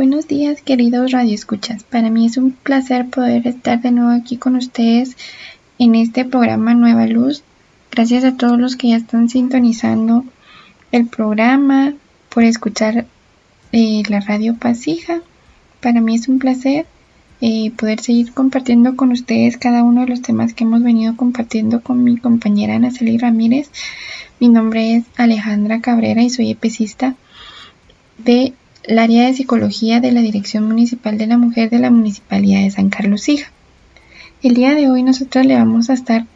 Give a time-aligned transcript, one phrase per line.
[0.00, 1.84] Buenos días, queridos radioescuchas.
[1.84, 5.14] Para mí es un placer poder estar de nuevo aquí con ustedes
[5.78, 7.44] en este programa Nueva Luz.
[7.90, 10.24] Gracias a todos los que ya están sintonizando
[10.90, 11.92] el programa,
[12.30, 13.04] por escuchar
[13.72, 15.20] eh, la radio Pasija.
[15.82, 16.86] Para mí es un placer
[17.42, 21.82] eh, poder seguir compartiendo con ustedes cada uno de los temas que hemos venido compartiendo
[21.82, 23.70] con mi compañera Naceli Ramírez.
[24.40, 27.16] Mi nombre es Alejandra Cabrera y soy epicista
[28.16, 28.54] de
[28.90, 32.72] el área de psicología de la Dirección Municipal de la Mujer de la Municipalidad de
[32.72, 33.52] San Carlos Hija.
[34.42, 36.26] El día de hoy nosotros le vamos a estar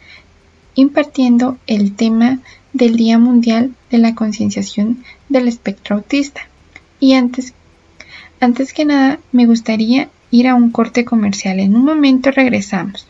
[0.76, 2.38] impartiendo el tema
[2.72, 6.42] del Día Mundial de la Concienciación del Espectro Autista.
[7.00, 7.54] Y antes,
[8.38, 11.58] antes que nada, me gustaría ir a un corte comercial.
[11.58, 13.08] En un momento regresamos.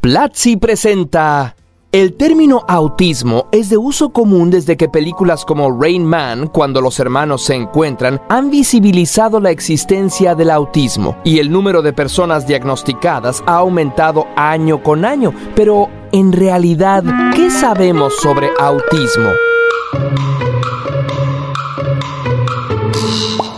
[0.00, 1.56] Platzi presenta
[1.92, 6.98] el término autismo es de uso común desde que películas como Rain Man, cuando los
[6.98, 13.42] hermanos se encuentran, han visibilizado la existencia del autismo y el número de personas diagnosticadas
[13.46, 15.34] ha aumentado año con año.
[15.54, 19.30] Pero, en realidad, ¿qué sabemos sobre autismo?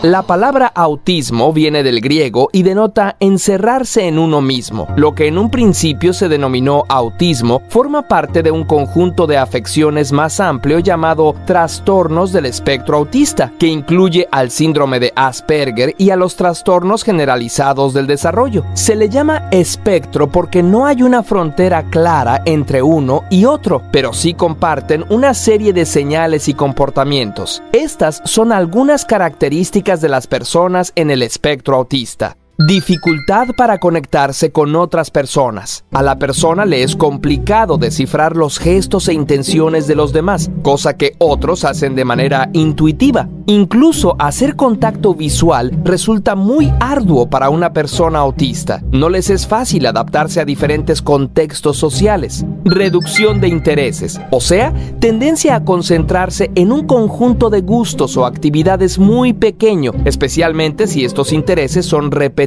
[0.05, 4.87] La palabra autismo viene del griego y denota encerrarse en uno mismo.
[4.95, 10.11] Lo que en un principio se denominó autismo forma parte de un conjunto de afecciones
[10.11, 16.15] más amplio llamado trastornos del espectro autista, que incluye al síndrome de Asperger y a
[16.15, 18.63] los trastornos generalizados del desarrollo.
[18.75, 24.13] Se le llama espectro porque no hay una frontera clara entre uno y otro, pero
[24.13, 27.63] sí comparten una serie de señales y comportamientos.
[27.71, 32.37] Estas son algunas características de las personas en el espectro autista.
[32.57, 35.83] Dificultad para conectarse con otras personas.
[35.91, 40.95] A la persona le es complicado descifrar los gestos e intenciones de los demás, cosa
[40.95, 43.27] que otros hacen de manera intuitiva.
[43.47, 48.81] Incluso hacer contacto visual resulta muy arduo para una persona autista.
[48.89, 52.45] No les es fácil adaptarse a diferentes contextos sociales.
[52.63, 58.97] Reducción de intereses, o sea, tendencia a concentrarse en un conjunto de gustos o actividades
[58.97, 62.44] muy pequeño, especialmente si estos intereses son repetitivos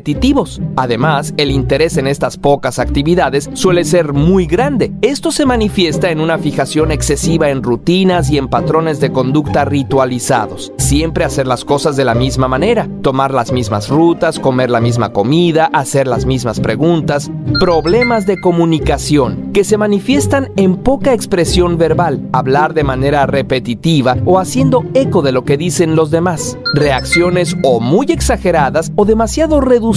[0.76, 4.92] Además, el interés en estas pocas actividades suele ser muy grande.
[5.02, 10.72] Esto se manifiesta en una fijación excesiva en rutinas y en patrones de conducta ritualizados.
[10.76, 15.12] Siempre hacer las cosas de la misma manera, tomar las mismas rutas, comer la misma
[15.12, 17.30] comida, hacer las mismas preguntas.
[17.58, 24.38] Problemas de comunicación, que se manifiestan en poca expresión verbal, hablar de manera repetitiva o
[24.38, 26.56] haciendo eco de lo que dicen los demás.
[26.74, 29.87] Reacciones o muy exageradas o demasiado reducidas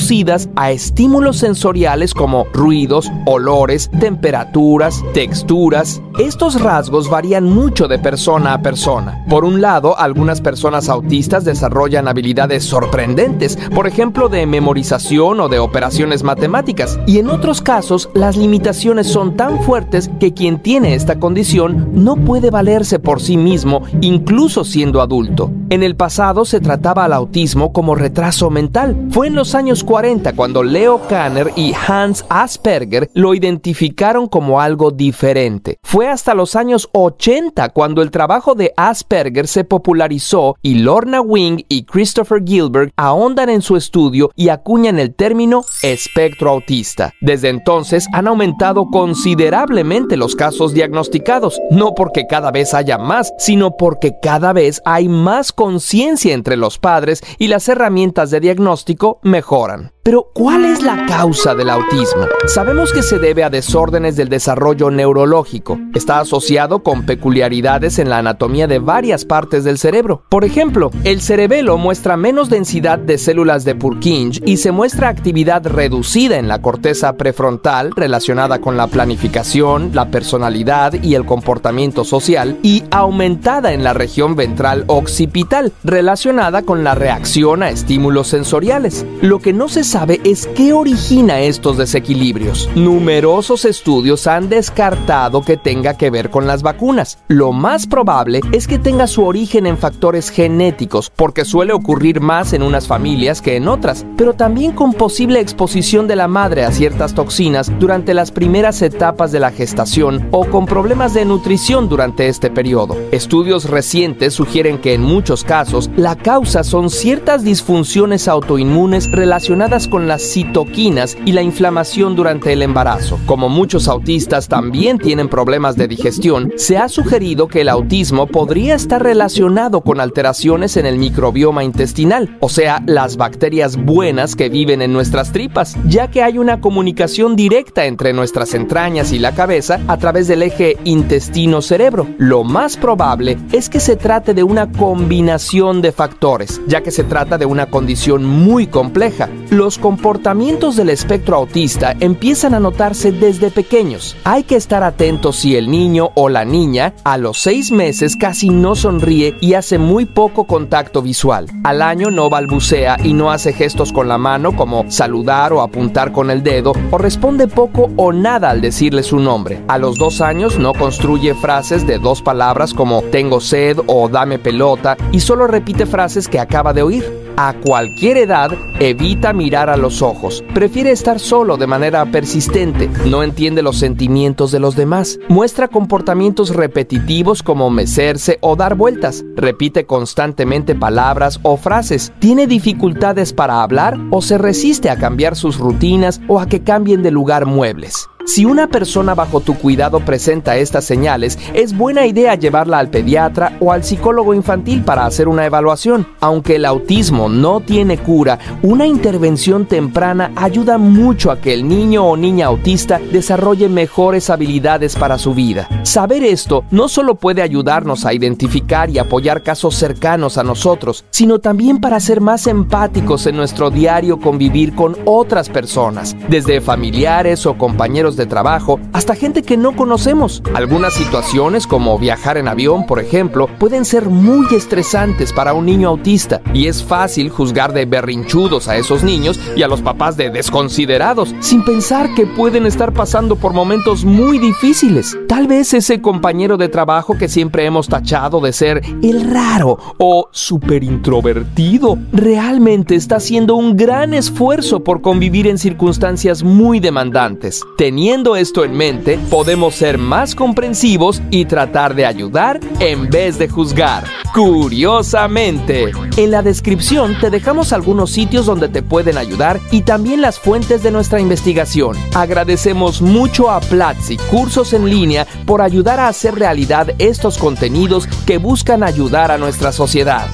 [0.56, 6.02] a estímulos sensoriales como ruidos, olores, temperaturas, texturas.
[6.18, 9.25] Estos rasgos varían mucho de persona a persona.
[9.30, 15.59] Por un lado, algunas personas autistas desarrollan habilidades sorprendentes, por ejemplo de memorización o de
[15.59, 21.19] operaciones matemáticas, y en otros casos las limitaciones son tan fuertes que quien tiene esta
[21.19, 25.51] condición no puede valerse por sí mismo, incluso siendo adulto.
[25.69, 29.07] En el pasado se trataba al autismo como retraso mental.
[29.09, 34.92] Fue en los años 40 cuando Leo Kanner y Hans Asperger lo identificaron como algo
[34.92, 35.80] diferente.
[35.84, 41.64] Fue hasta los años 80 cuando el trabajo de Asperger se popularizó y Lorna Wing
[41.68, 47.13] y Christopher Gilbert ahondan en su estudio y acuñan el término espectro autista.
[47.22, 53.78] Desde entonces han aumentado considerablemente los casos diagnosticados, no porque cada vez haya más, sino
[53.78, 59.71] porque cada vez hay más conciencia entre los padres y las herramientas de diagnóstico mejoran.
[59.72, 60.00] morgonen.
[60.03, 62.25] Pero, ¿cuál es la causa del autismo?
[62.47, 65.79] Sabemos que se debe a desórdenes del desarrollo neurológico.
[65.94, 70.23] Está asociado con peculiaridades en la anatomía de varias partes del cerebro.
[70.28, 75.67] Por ejemplo, el cerebelo muestra menos densidad de células de Purkinje y se muestra actividad
[75.67, 82.57] reducida en la corteza prefrontal relacionada con la planificación, la personalidad y el comportamiento social
[82.63, 89.06] y aumentada en la región ventral occipital relacionada con la reacción a estímulos sensoriales.
[89.21, 92.70] Lo que no se sabe es qué origina estos desequilibrios.
[92.76, 97.18] Numerosos estudios han descartado que tenga que ver con las vacunas.
[97.28, 102.54] Lo más probable es que tenga su origen en factores genéticos, porque suele ocurrir más
[102.54, 106.72] en unas familias que en otras, pero también con posible exposición de la madre a
[106.72, 112.30] ciertas toxinas durante las primeras etapas de la gestación o con problemas de nutrición durante
[112.30, 112.96] este periodo.
[113.12, 120.07] Estudios recientes sugieren que en muchos casos la causa son ciertas disfunciones autoinmunes relacionadas con
[120.07, 123.19] las citoquinas y la inflamación durante el embarazo.
[123.25, 128.75] Como muchos autistas también tienen problemas de digestión, se ha sugerido que el autismo podría
[128.75, 134.81] estar relacionado con alteraciones en el microbioma intestinal, o sea, las bacterias buenas que viven
[134.81, 139.80] en nuestras tripas, ya que hay una comunicación directa entre nuestras entrañas y la cabeza
[139.88, 142.07] a través del eje intestino-cerebro.
[142.18, 147.04] Lo más probable es que se trate de una combinación de factores, ya que se
[147.04, 149.30] trata de una condición muy compleja.
[149.50, 154.15] Los comportamientos del espectro autista empiezan a notarse desde pequeños.
[154.23, 158.50] Hay que estar atentos si el niño o la niña a los seis meses casi
[158.50, 161.47] no sonríe y hace muy poco contacto visual.
[161.63, 166.12] Al año no balbucea y no hace gestos con la mano como saludar o apuntar
[166.12, 169.63] con el dedo o responde poco o nada al decirle su nombre.
[169.68, 174.39] A los dos años no construye frases de dos palabras como tengo sed o dame
[174.39, 177.20] pelota y solo repite frases que acaba de oír.
[177.38, 180.44] A cualquier edad, evita mirar a los ojos.
[180.54, 182.89] Prefiere estar solo de manera persistente.
[183.06, 185.19] No entiende los sentimientos de los demás.
[185.30, 189.24] Muestra comportamientos repetitivos como mecerse o dar vueltas.
[189.36, 192.12] Repite constantemente palabras o frases.
[192.19, 197.01] Tiene dificultades para hablar o se resiste a cambiar sus rutinas o a que cambien
[197.01, 198.07] de lugar muebles.
[198.25, 203.57] Si una persona bajo tu cuidado presenta estas señales, es buena idea llevarla al pediatra
[203.59, 206.07] o al psicólogo infantil para hacer una evaluación.
[206.19, 212.06] Aunque el autismo no tiene cura, una intervención temprana ayuda mucho a que el niño
[212.06, 215.68] o niña autista desarrolle mejores habilidades para su vida.
[215.83, 221.39] Saber esto no solo puede ayudarnos a identificar y apoyar casos cercanos a nosotros, sino
[221.39, 227.57] también para ser más empáticos en nuestro diario convivir con otras personas, desde familiares o
[227.57, 230.44] compañeros de trabajo, hasta gente que no conocemos.
[230.54, 235.90] Algunas situaciones, como viajar en avión, por ejemplo, pueden ser muy estresantes para un niño
[235.90, 240.30] autista y es fácil juzgar de berrinchudos a esos niños y a los papás de
[240.30, 245.18] desconsiderados, sin pensar que pueden estar pasando por momentos muy difíciles.
[245.28, 250.30] Tal vez ese compañero de trabajo que siempre hemos tachado de ser el raro o
[250.31, 257.62] súper introvertido, realmente está haciendo un gran esfuerzo por convivir en circunstancias muy demandantes.
[257.78, 258.00] Teniendo
[258.36, 264.06] esto en mente, podemos ser más comprensivos y tratar de ayudar en vez de juzgar.
[264.33, 270.39] Curiosamente, en la descripción te dejamos algunos sitios donde te pueden ayudar y también las
[270.39, 271.95] fuentes de nuestra investigación.
[272.15, 278.39] Agradecemos mucho a Platzi Cursos en línea por ayudar a hacer realidad estos contenidos que
[278.39, 280.27] buscan ayudar a nuestra sociedad.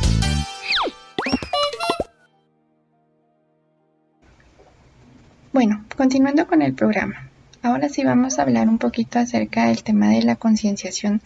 [5.52, 7.27] Bueno, continuando con el programa.
[7.68, 11.22] Ahora sí vamos a hablar un poquito acerca del tema de la concienciación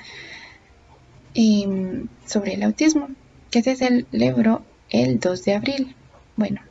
[2.26, 3.10] sobre el autismo,
[3.52, 5.96] que se celebró el 2 de abril.
[6.36, 6.62] Bueno,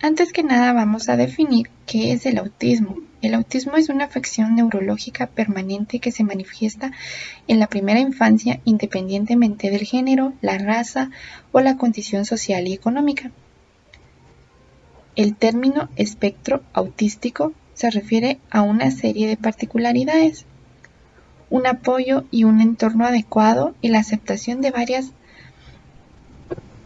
[0.00, 2.96] antes que nada vamos a definir qué es el autismo.
[3.20, 6.92] El autismo es una afección neurológica permanente que se manifiesta
[7.48, 11.10] en la primera infancia independientemente del género, la raza
[11.52, 13.30] o la condición social y económica.
[15.16, 20.46] El término espectro autístico se refiere a una serie de particularidades,
[21.50, 25.12] un apoyo y un entorno adecuado y la aceptación de varias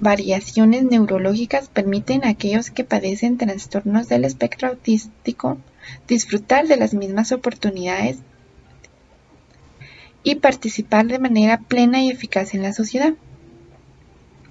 [0.01, 5.59] variaciones neurológicas permiten a aquellos que padecen trastornos del espectro autístico
[6.09, 8.19] disfrutar de las mismas oportunidades
[10.25, 13.15] y participar de manera plena y eficaz en la sociedad.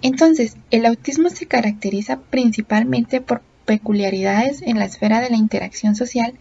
[0.01, 6.33] Entonces, el autismo se caracteriza principalmente por peculiaridades en la esfera de la interacción social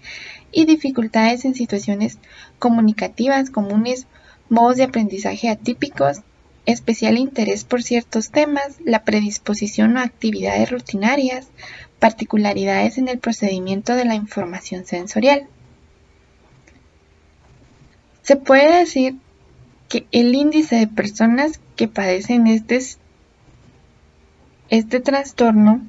[0.51, 2.17] y dificultades en situaciones
[2.59, 4.07] comunicativas comunes,
[4.49, 6.23] modos de aprendizaje atípicos,
[6.65, 11.49] especial interés por ciertos temas, la predisposición a actividades rutinarias,
[11.99, 15.49] particularidades en el procedimiento de la información sensorial.
[18.23, 19.17] Se puede decir
[19.91, 22.79] que el índice de personas que padecen este,
[24.71, 25.83] este trastorno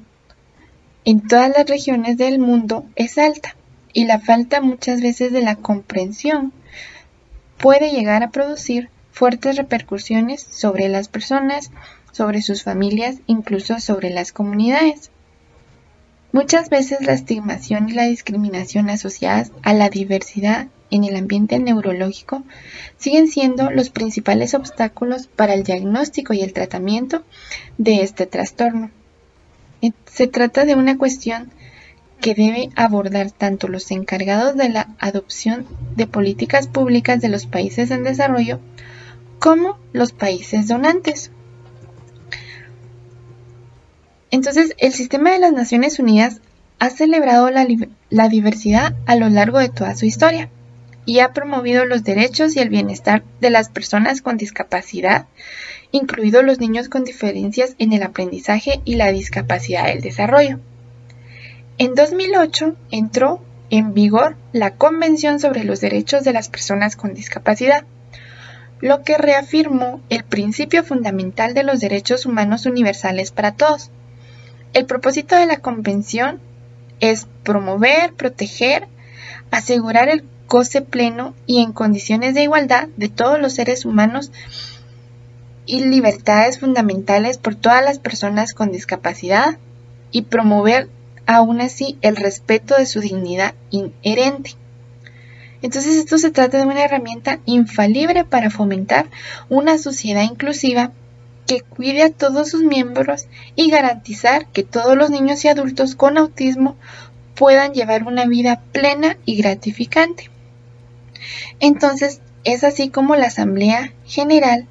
[1.10, 3.56] en todas las regiones del mundo es alta
[3.92, 6.52] y la falta muchas veces de la comprensión
[7.58, 11.72] puede llegar a producir fuertes repercusiones sobre las personas,
[12.12, 15.10] sobre sus familias, incluso sobre las comunidades.
[16.30, 22.44] Muchas veces la estigmación y la discriminación asociadas a la diversidad en el ambiente neurológico
[22.98, 27.24] siguen siendo los principales obstáculos para el diagnóstico y el tratamiento
[27.78, 28.92] de este trastorno.
[30.06, 31.50] Se trata de una cuestión
[32.20, 37.90] que debe abordar tanto los encargados de la adopción de políticas públicas de los países
[37.90, 38.60] en desarrollo
[39.38, 41.30] como los países donantes.
[44.30, 46.40] Entonces, el sistema de las Naciones Unidas
[46.78, 47.66] ha celebrado la,
[48.10, 50.50] la diversidad a lo largo de toda su historia
[51.04, 55.26] y ha promovido los derechos y el bienestar de las personas con discapacidad,
[55.92, 60.60] incluidos los niños con diferencias en el aprendizaje y la discapacidad del desarrollo.
[61.78, 67.84] En 2008 entró en vigor la Convención sobre los Derechos de las Personas con Discapacidad,
[68.80, 73.90] lo que reafirmó el principio fundamental de los derechos humanos universales para todos.
[74.72, 76.40] El propósito de la Convención
[76.98, 78.86] es promover, proteger,
[79.50, 84.32] asegurar el goce pleno y en condiciones de igualdad de todos los seres humanos
[85.64, 89.58] y libertades fundamentales por todas las personas con discapacidad
[90.10, 90.88] y promover
[91.24, 94.56] aún así el respeto de su dignidad inherente.
[95.62, 99.06] Entonces esto se trata de una herramienta infalible para fomentar
[99.48, 100.90] una sociedad inclusiva
[101.46, 106.18] que cuide a todos sus miembros y garantizar que todos los niños y adultos con
[106.18, 106.76] autismo
[107.36, 110.28] puedan llevar una vida plena y gratificante.
[111.60, 114.66] Entonces, es así como la Asamblea General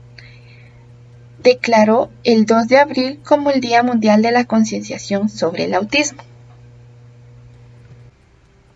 [1.44, 6.22] declaró el 2 de abril como el Día Mundial de la Concienciación sobre el Autismo.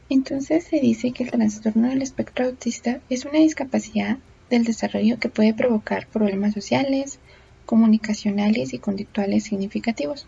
[0.09, 4.17] Entonces se dice que el trastorno del espectro autista es una discapacidad
[4.49, 7.19] del desarrollo que puede provocar problemas sociales,
[7.65, 10.27] comunicacionales y conductuales significativos.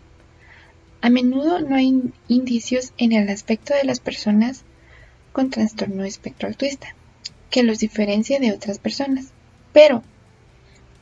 [1.02, 4.64] A menudo no hay indicios en el aspecto de las personas
[5.32, 6.96] con trastorno espectro autista
[7.50, 9.26] que los diferencia de otras personas,
[9.72, 10.02] pero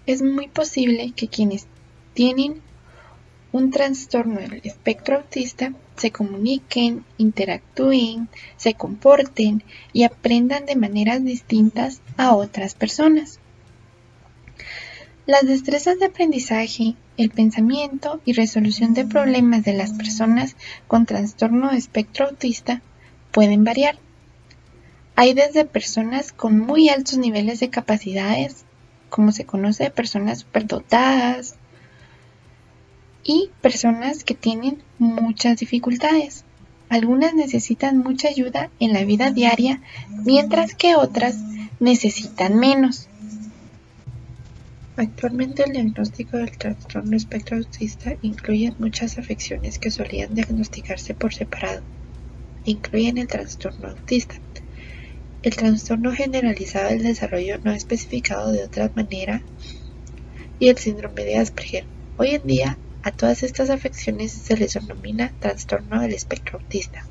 [0.07, 1.67] es muy posible que quienes
[2.13, 2.61] tienen
[3.53, 12.01] un trastorno del espectro autista se comuniquen, interactúen, se comporten y aprendan de maneras distintas
[12.17, 13.39] a otras personas.
[15.27, 21.71] Las destrezas de aprendizaje, el pensamiento y resolución de problemas de las personas con trastorno
[21.71, 22.83] de espectro autista
[23.31, 23.97] pueden variar.
[25.17, 28.65] Hay desde personas con muy altos niveles de capacidades,
[29.11, 31.57] como se conoce personas superdotadas,
[33.25, 36.45] y personas que tienen muchas dificultades.
[36.91, 39.81] Algunas necesitan mucha ayuda en la vida diaria,
[40.25, 41.39] mientras que otras
[41.81, 43.09] necesitan menos.
[44.97, 51.83] Actualmente el diagnóstico del trastorno espectro autista incluye muchas afecciones que solían diagnosticarse por separado.
[52.65, 54.37] Incluyen el trastorno autista,
[55.45, 59.43] el trastorno generalizado del desarrollo no especificado de otra manera
[60.59, 61.85] y el síndrome de Asperger.
[62.17, 67.05] Hoy en día, a todas estas afecciones se les denomina trastorno del espectro autista.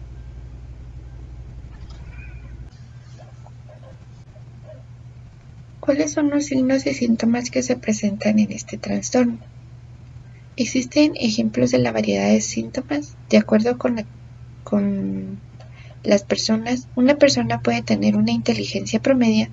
[5.79, 9.37] ¿Cuáles son los signos y síntomas que se presentan en este trastorno?
[10.55, 14.03] Existen ejemplos de la variedad de síntomas de acuerdo con,
[14.63, 15.39] con
[16.03, 19.49] las personas, una persona puede tener una inteligencia promedia,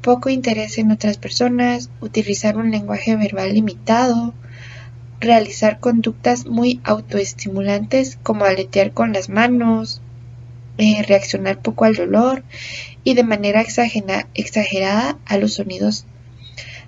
[0.00, 4.34] poco interés en otras personas, utilizar un lenguaje verbal limitado,
[5.20, 10.02] realizar conductas muy autoestimulantes como aletear con las manos,
[10.76, 12.42] eh, reaccionar poco al dolor
[13.04, 16.04] y de manera exagerada a los sonidos,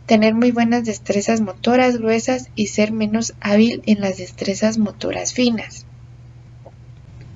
[0.06, 5.86] tener muy buenas destrezas motoras gruesas y ser menos hábil en las destrezas motoras finas.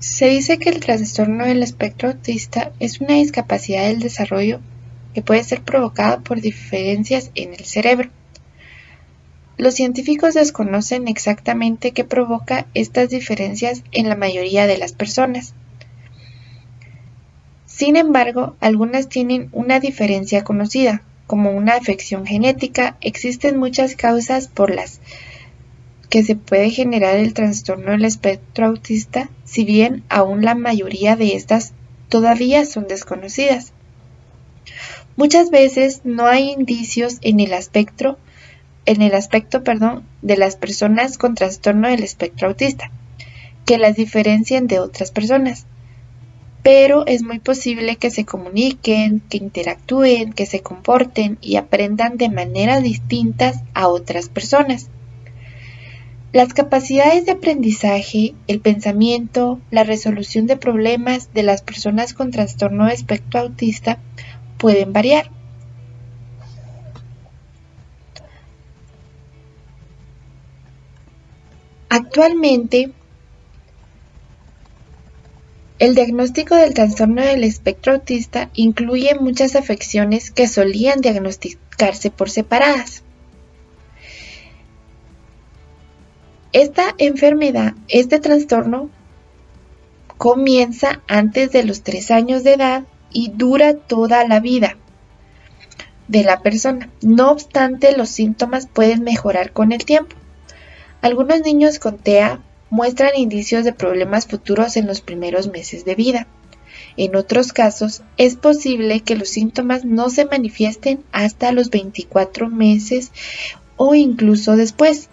[0.01, 4.59] Se dice que el trastorno del espectro autista es una discapacidad del desarrollo
[5.13, 8.09] que puede ser provocada por diferencias en el cerebro.
[9.57, 15.53] Los científicos desconocen exactamente qué provoca estas diferencias en la mayoría de las personas.
[17.67, 22.97] Sin embargo, algunas tienen una diferencia conocida, como una afección genética.
[23.01, 25.30] Existen muchas causas por las que
[26.11, 31.73] se puede generar el trastorno del espectro autista, si bien aún la mayoría de estas
[32.09, 33.71] todavía son desconocidas.
[35.15, 38.17] Muchas veces no hay indicios en el aspecto,
[38.85, 39.63] en el aspecto
[40.21, 42.91] de las personas con trastorno del espectro autista,
[43.65, 45.65] que las diferencien de otras personas.
[46.61, 52.29] Pero es muy posible que se comuniquen, que interactúen, que se comporten y aprendan de
[52.29, 54.89] maneras distintas a otras personas.
[56.33, 62.85] Las capacidades de aprendizaje, el pensamiento, la resolución de problemas de las personas con trastorno
[62.85, 63.99] de espectro autista
[64.57, 65.29] pueden variar.
[71.89, 72.91] Actualmente,
[75.79, 83.03] el diagnóstico del trastorno del espectro autista incluye muchas afecciones que solían diagnosticarse por separadas.
[86.53, 88.89] Esta enfermedad, este trastorno,
[90.21, 94.77] Comienza antes de los 3 años de edad y dura toda la vida
[96.07, 96.91] de la persona.
[97.01, 100.15] No obstante, los síntomas pueden mejorar con el tiempo.
[101.01, 102.39] Algunos niños con TEA
[102.69, 106.27] muestran indicios de problemas futuros en los primeros meses de vida.
[106.97, 113.11] En otros casos, es posible que los síntomas no se manifiesten hasta los 24 meses
[113.75, 115.09] o incluso después.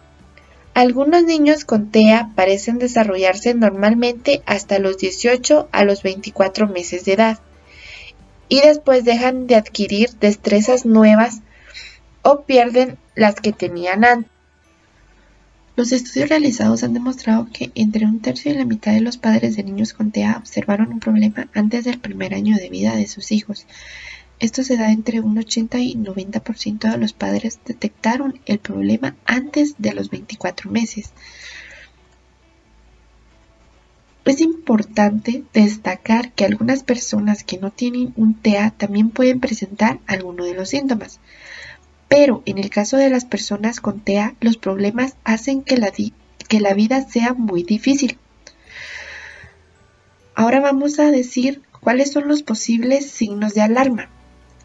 [0.79, 7.15] Algunos niños con TEA parecen desarrollarse normalmente hasta los 18 a los 24 meses de
[7.15, 7.41] edad
[8.49, 11.41] y después dejan de adquirir destrezas nuevas
[12.23, 14.31] o pierden las que tenían antes.
[15.75, 19.57] Los estudios realizados han demostrado que entre un tercio y la mitad de los padres
[19.57, 23.33] de niños con TEA observaron un problema antes del primer año de vida de sus
[23.33, 23.67] hijos.
[24.41, 29.75] Esto se da entre un 80 y 90% de los padres detectaron el problema antes
[29.79, 31.11] de los 24 meses.
[34.25, 40.45] Es importante destacar que algunas personas que no tienen un TEA también pueden presentar alguno
[40.45, 41.19] de los síntomas.
[42.09, 46.61] Pero en el caso de las personas con TEA, los problemas hacen que la, que
[46.61, 48.19] la vida sea muy difícil.
[50.35, 54.11] Ahora vamos a decir cuáles son los posibles signos de alarma.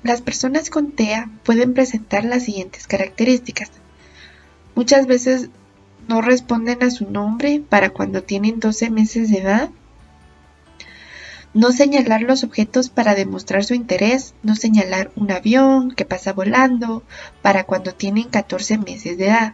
[0.03, 3.72] Las personas con TEA pueden presentar las siguientes características.
[4.75, 5.50] Muchas veces
[6.07, 9.69] no responden a su nombre para cuando tienen 12 meses de edad
[11.53, 17.03] no señalar los objetos para demostrar su interés, no señalar un avión que pasa volando
[17.43, 19.53] para cuando tienen 14 meses de edad.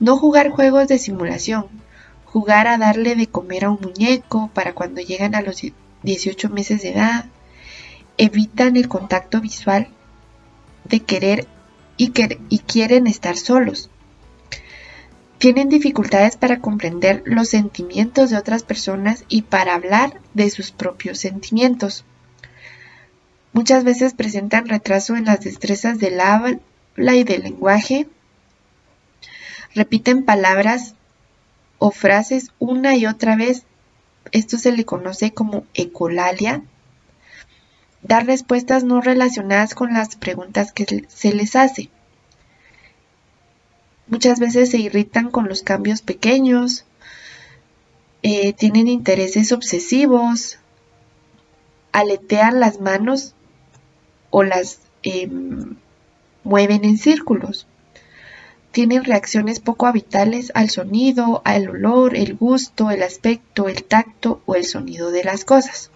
[0.00, 1.66] No jugar juegos de simulación,
[2.24, 5.60] jugar a darle de comer a un muñeco para cuando llegan a los
[6.02, 7.26] 18 meses de edad.
[8.18, 9.88] Evitan el contacto visual
[10.84, 11.46] de querer
[11.96, 12.12] y,
[12.48, 13.90] y quieren estar solos
[15.38, 21.18] tienen dificultades para comprender los sentimientos de otras personas y para hablar de sus propios
[21.18, 22.04] sentimientos.
[23.52, 26.58] Muchas veces presentan retraso en las destrezas del habla
[27.14, 28.08] y del lenguaje.
[29.74, 30.94] Repiten palabras
[31.78, 33.62] o frases una y otra vez.
[34.32, 36.62] Esto se le conoce como ecolalia.
[38.02, 41.90] Dar respuestas no relacionadas con las preguntas que se les hace.
[44.06, 46.84] Muchas veces se irritan con los cambios pequeños,
[48.22, 50.58] eh, tienen intereses obsesivos,
[51.92, 53.34] aletean las manos
[54.30, 55.76] o las em,
[56.44, 57.66] mueven en círculos.
[58.70, 64.54] Tienen reacciones poco habituales al sonido, al olor, el gusto, el aspecto, el tacto o
[64.54, 65.90] el sonido de las cosas.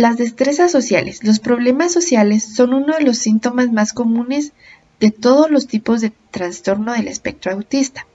[0.00, 1.22] Las destrezas sociales.
[1.24, 4.54] Los problemas sociales son uno de los síntomas más comunes
[4.98, 8.06] de todos los tipos de trastorno del espectro autista.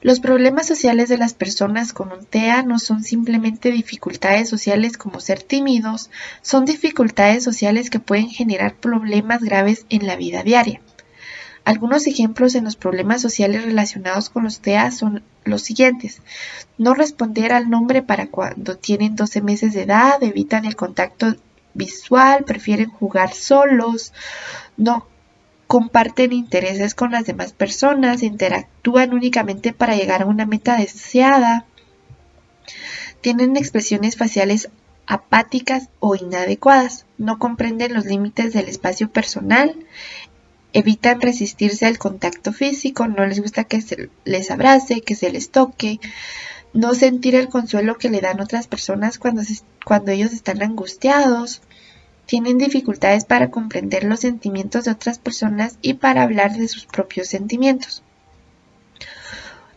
[0.00, 5.20] Los problemas sociales de las personas con un TEA no son simplemente dificultades sociales como
[5.20, 6.08] ser tímidos,
[6.40, 10.80] son dificultades sociales que pueden generar problemas graves en la vida diaria.
[11.70, 16.20] Algunos ejemplos en los problemas sociales relacionados con los TEA son los siguientes.
[16.78, 21.36] No responder al nombre para cuando tienen 12 meses de edad, evitan el contacto
[21.74, 24.12] visual, prefieren jugar solos,
[24.76, 25.06] no
[25.68, 31.66] comparten intereses con las demás personas, interactúan únicamente para llegar a una meta deseada,
[33.20, 34.70] tienen expresiones faciales
[35.10, 39.74] apáticas o inadecuadas, no comprenden los límites del espacio personal,
[40.72, 45.50] evitan resistirse al contacto físico, no les gusta que se les abrace, que se les
[45.50, 46.00] toque,
[46.72, 49.42] no sentir el consuelo que le dan otras personas cuando,
[49.84, 51.62] cuando ellos están angustiados,
[52.26, 57.26] tienen dificultades para comprender los sentimientos de otras personas y para hablar de sus propios
[57.26, 58.04] sentimientos.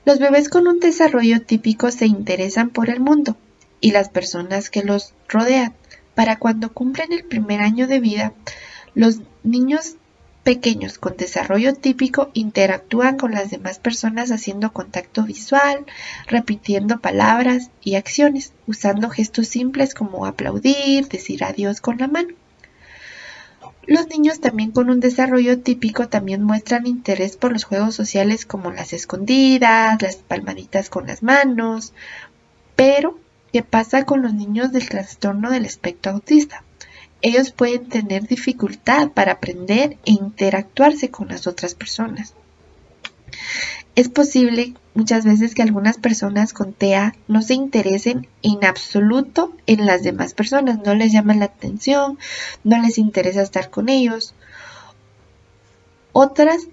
[0.06, 3.38] Los bebés con un desarrollo típico se interesan por el mundo
[3.80, 5.74] y las personas que los rodean.
[6.14, 8.34] Para cuando cumplen el primer año de vida,
[8.94, 9.96] los niños
[10.44, 15.86] pequeños con desarrollo típico interactúan con las demás personas haciendo contacto visual,
[16.28, 22.34] repitiendo palabras y acciones, usando gestos simples como aplaudir, decir adiós con la mano.
[23.86, 28.72] Los niños también con un desarrollo típico también muestran interés por los juegos sociales como
[28.72, 31.94] las escondidas, las palmaditas con las manos,
[32.76, 33.20] pero
[33.52, 36.64] ¿qué pasa con los niños del trastorno del espectro autista?
[37.24, 42.34] Ellos pueden tener dificultad para aprender e interactuarse con las otras personas.
[43.96, 49.86] Es posible muchas veces que algunas personas con TEA no se interesen en absoluto en
[49.86, 52.20] las demás personas, no les llaman la atención,
[52.66, 54.36] no les interesa estar con ellos.
[56.12, 56.68] Otras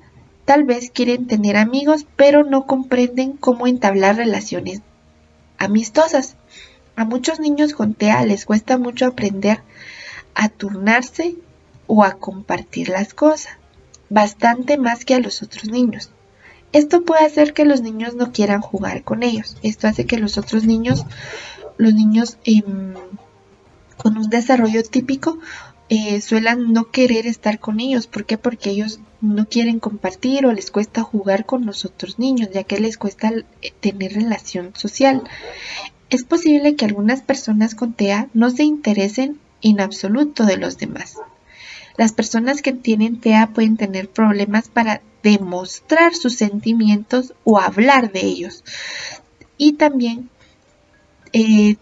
[0.47, 4.83] tal vez quieren tener amigos, pero no comprenden cómo entablar relaciones
[5.59, 6.35] amistosas.
[6.97, 9.61] A muchos niños con TEA les cuesta mucho aprender
[10.41, 11.37] a turnarse
[11.87, 13.53] o a compartir las cosas,
[14.09, 16.11] bastante más que a los otros niños.
[16.73, 19.59] Esto puede hacer que los niños no quieran jugar con ellos.
[19.63, 21.05] Esto hace que los otros niños,
[21.77, 22.95] los niños em,
[23.99, 25.39] con un desarrollo típico,
[25.91, 28.07] eh, suelan no querer estar con ellos.
[28.07, 28.39] ¿Por qué?
[28.39, 32.81] Porque ellos no quieren compartir o les cuesta jugar con los otros niños, ya que
[32.81, 35.23] les cuesta eh, tener relación social.
[36.09, 41.17] Es posible que algunas personas con TEA no se interesen en absoluto de los demás.
[41.97, 48.21] Las personas que tienen TEA pueden tener problemas para demostrar sus sentimientos o hablar de
[48.21, 48.65] ellos.
[49.59, 50.31] Y también
[51.33, 51.77] eh,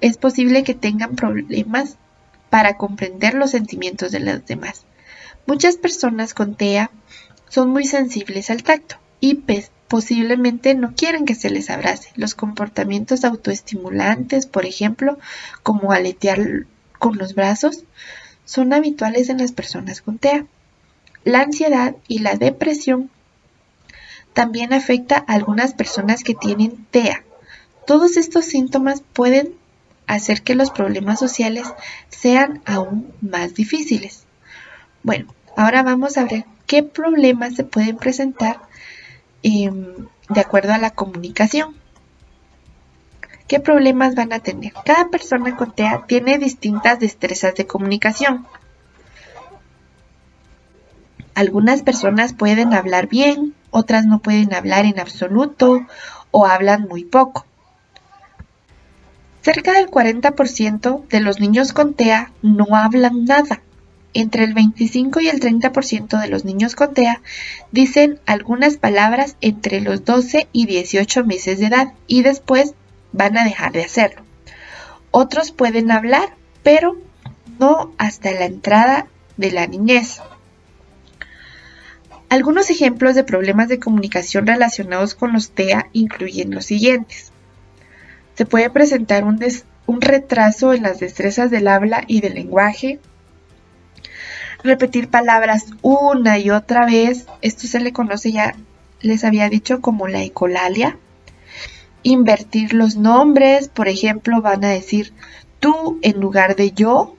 [0.00, 1.96] es posible que tengan problemas
[2.50, 4.84] para comprender los sentimientos de los demás.
[5.46, 6.90] Muchas personas con TEA
[7.48, 9.42] son muy sensibles al tacto y
[9.88, 12.10] posiblemente no quieren que se les abrace.
[12.16, 15.18] Los comportamientos autoestimulantes, por ejemplo,
[15.62, 16.66] como aletear
[17.04, 17.84] con los brazos,
[18.46, 20.46] son habituales en las personas con TEA.
[21.22, 23.10] La ansiedad y la depresión
[24.32, 27.22] también afecta a algunas personas que tienen TEA.
[27.86, 29.52] Todos estos síntomas pueden
[30.06, 31.66] hacer que los problemas sociales
[32.08, 34.24] sean aún más difíciles.
[35.02, 35.26] Bueno,
[35.58, 38.62] ahora vamos a ver qué problemas se pueden presentar
[39.42, 41.76] em, de acuerdo a la comunicación.
[43.54, 44.72] ¿Qué problemas van a tener?
[44.84, 48.48] Cada persona con TEA tiene distintas destrezas de comunicación.
[51.36, 55.86] Algunas personas pueden hablar bien, otras no pueden hablar en absoluto
[56.32, 57.46] o hablan muy poco.
[59.42, 63.62] Cerca del 40% de los niños con TEA no hablan nada.
[64.14, 67.22] Entre el 25 y el 30% de los niños con TEA
[67.70, 72.74] dicen algunas palabras entre los 12 y 18 meses de edad y después
[73.14, 74.22] van a dejar de hacerlo.
[75.10, 76.98] Otros pueden hablar, pero
[77.58, 80.20] no hasta la entrada de la niñez.
[82.28, 87.30] Algunos ejemplos de problemas de comunicación relacionados con los TEA incluyen los siguientes.
[88.34, 89.38] Se puede presentar un,
[90.00, 92.98] retraso en las destrezas del habla y del lenguaje,
[94.64, 98.56] repetir palabras una y otra vez, esto se le conoce ya,
[99.00, 100.98] les había dicho como la ecolalia,
[102.04, 105.12] invertir los nombres, por ejemplo, van a decir
[105.58, 107.16] tú en lugar de yo,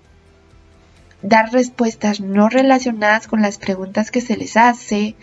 [1.21, 5.15] dar respuestas no relacionadas con las preguntas que se les hace,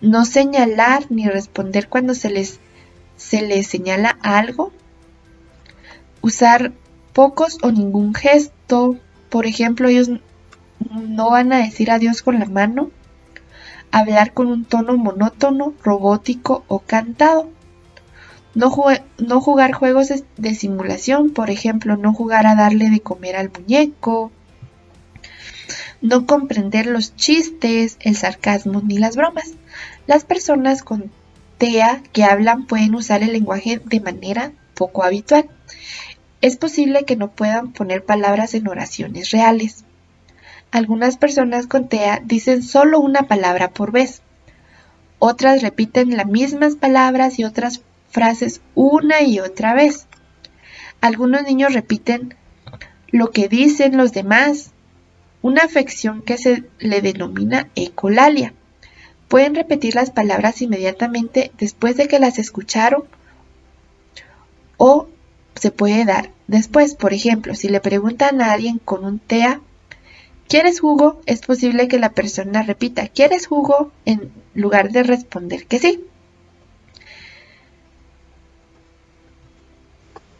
[0.00, 2.58] no señalar ni responder cuando se les,
[3.16, 4.72] se les señala algo,
[6.20, 6.72] usar
[7.12, 8.96] pocos o ningún gesto.
[9.30, 10.10] Por ejemplo, ellos
[10.90, 12.90] no van a decir adiós con la mano,
[13.92, 17.55] hablar con un tono monótono, robótico o cantado.
[18.56, 24.32] No, jugar juegos de simulación, por ejemplo, no jugar a darle de comer al muñeco,
[26.00, 29.52] no comprender los chistes, el sarcasmo ni las bromas.
[30.06, 31.10] Las personas con
[31.58, 35.50] TEA que hablan pueden usar el lenguaje de manera poco habitual.
[36.40, 39.84] Es posible que no puedan poner palabras en oraciones reales.
[40.70, 44.22] Algunas personas con TEA dicen solo una palabra por vez.
[45.18, 47.82] Otras repiten las mismas palabras y otras
[48.16, 50.06] frases una y otra vez.
[51.02, 52.34] Algunos niños repiten
[53.08, 54.70] lo que dicen los demás,
[55.42, 58.54] una afección que se le denomina ecolalia.
[59.28, 63.04] Pueden repetir las palabras inmediatamente después de que las escucharon
[64.78, 65.08] o
[65.54, 66.94] se puede dar después.
[66.94, 69.60] Por ejemplo, si le preguntan a alguien con un TEA,
[70.48, 71.20] ¿quieres jugo?
[71.26, 73.92] Es posible que la persona repita, ¿quieres jugo?
[74.06, 76.05] en lugar de responder que sí.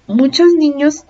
[0.09, 1.05] Muchos niños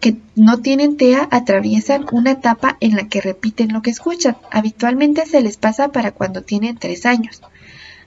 [0.00, 4.38] que no tienen TEA atraviesan una etapa en la que repiten lo que escuchan.
[4.50, 7.42] Habitualmente se les pasa para cuando tienen tres años.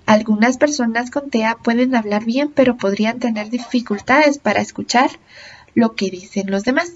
[0.08, 5.12] Algunas personas con TEA pueden hablar bien, pero podrían tener dificultades para escuchar
[5.76, 6.94] lo que dicen los demás.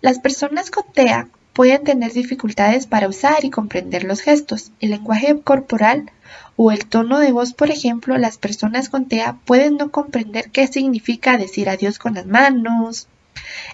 [0.00, 5.40] Las personas con TEA pueden tener dificultades para usar y comprender los gestos, el lenguaje
[5.40, 6.12] corporal
[6.54, 10.66] o el tono de voz, por ejemplo, las personas con TEA pueden no comprender qué
[10.66, 13.08] significa decir adiós con las manos,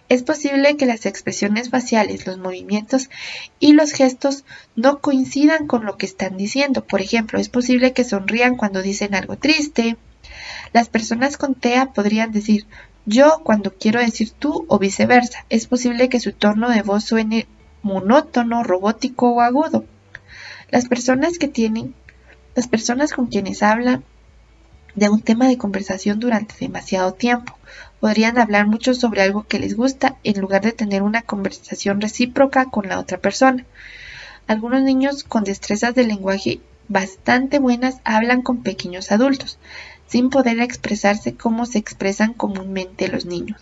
[0.09, 3.11] es posible que las expresiones faciales, los movimientos
[3.59, 4.45] y los gestos
[4.77, 6.85] no coincidan con lo que están diciendo.
[6.85, 9.97] Por ejemplo, es posible que sonrían cuando dicen algo triste.
[10.73, 12.67] Las personas con TEA podrían decir
[13.07, 15.45] yo cuando quiero decir tú o viceversa.
[15.49, 17.47] Es posible que su tono de voz suene
[17.83, 19.85] monótono, robótico o agudo.
[20.71, 21.95] Las personas que tienen,
[22.55, 24.05] las personas con quienes hablan
[24.95, 27.57] de un tema de conversación durante demasiado tiempo.
[28.01, 32.67] Podrían hablar mucho sobre algo que les gusta en lugar de tener una conversación recíproca
[32.67, 33.65] con la otra persona.
[34.47, 39.59] Algunos niños con destrezas de lenguaje bastante buenas hablan con pequeños adultos,
[40.07, 43.61] sin poder expresarse como se expresan comúnmente los niños.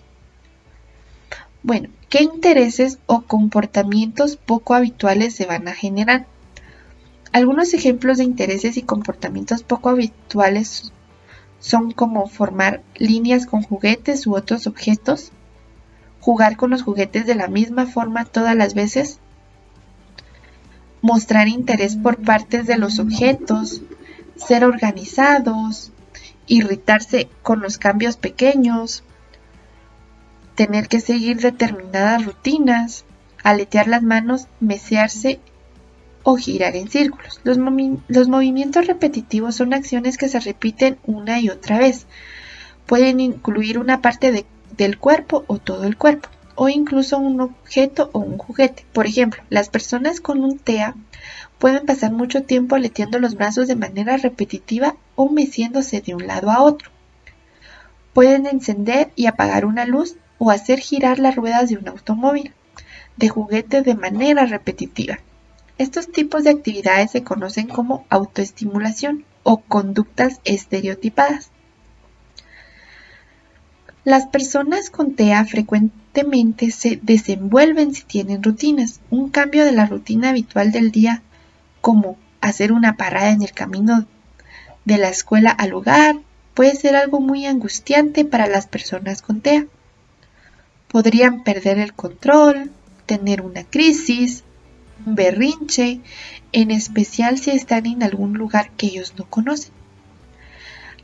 [1.62, 6.26] Bueno, ¿qué intereses o comportamientos poco habituales se van a generar?
[7.32, 10.92] Algunos ejemplos de intereses y comportamientos poco habituales
[11.58, 15.32] son como formar líneas con juguetes u otros objetos,
[16.20, 19.18] jugar con los juguetes de la misma forma todas las veces,
[21.02, 23.82] mostrar interés por partes de los objetos,
[24.36, 25.92] ser organizados,
[26.46, 29.04] irritarse con los cambios pequeños,
[30.60, 33.06] tener que seguir determinadas rutinas,
[33.42, 35.40] aletear las manos, mesearse
[36.22, 37.40] o girar en círculos.
[37.44, 37.56] Los,
[38.28, 42.04] movimientos repetitivos son acciones que se repiten una y otra vez.
[42.84, 44.44] Pueden incluir una parte
[44.76, 48.84] del cuerpo o todo el cuerpo, o incluso un objeto o un juguete.
[48.92, 50.94] Por ejemplo, las personas con un TEA
[51.58, 56.50] pueden pasar mucho tiempo aleteando los brazos de manera repetitiva o meciéndose de un lado
[56.50, 56.90] a otro.
[58.12, 62.54] Pueden encender y apagar una luz o hacer girar las ruedas de un automóvil
[63.18, 65.18] de juguete de manera repetitiva.
[65.76, 71.50] Estos tipos de actividades se conocen como autoestimulación o conductas estereotipadas.
[74.04, 79.00] Las personas con TEA frecuentemente se desenvuelven si tienen rutinas.
[79.10, 81.20] Un cambio de la rutina habitual del día,
[81.82, 84.06] como hacer una parada en el camino
[84.86, 86.16] de la escuela al hogar,
[86.54, 89.66] puede ser algo muy angustiante para las personas con TEA.
[90.90, 92.72] Podrían perder el control,
[93.06, 94.44] tener una crisis,
[95.06, 96.00] un berrinche,
[96.52, 99.72] en especial si están en algún lugar que ellos no conocen.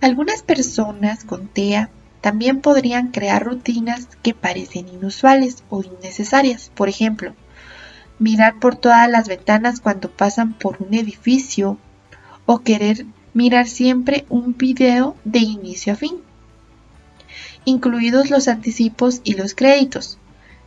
[0.00, 1.88] Algunas personas con TEA
[2.20, 6.70] también podrían crear rutinas que parecen inusuales o innecesarias.
[6.74, 7.34] Por ejemplo,
[8.18, 11.78] mirar por todas las ventanas cuando pasan por un edificio
[12.44, 16.16] o querer mirar siempre un video de inicio a fin,
[17.66, 20.18] incluidos los anticipos y los créditos.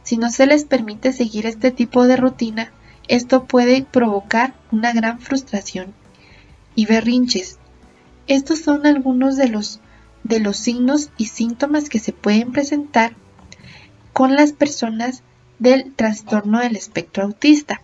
[0.03, 2.71] Si no se les permite seguir este tipo de rutina,
[3.07, 5.93] esto puede provocar una gran frustración
[6.75, 7.57] y berrinches.
[8.27, 9.79] Estos son algunos de los,
[10.23, 13.13] de los signos y síntomas que se pueden presentar
[14.13, 15.23] con las personas
[15.57, 17.81] del trastorno del espectro autista.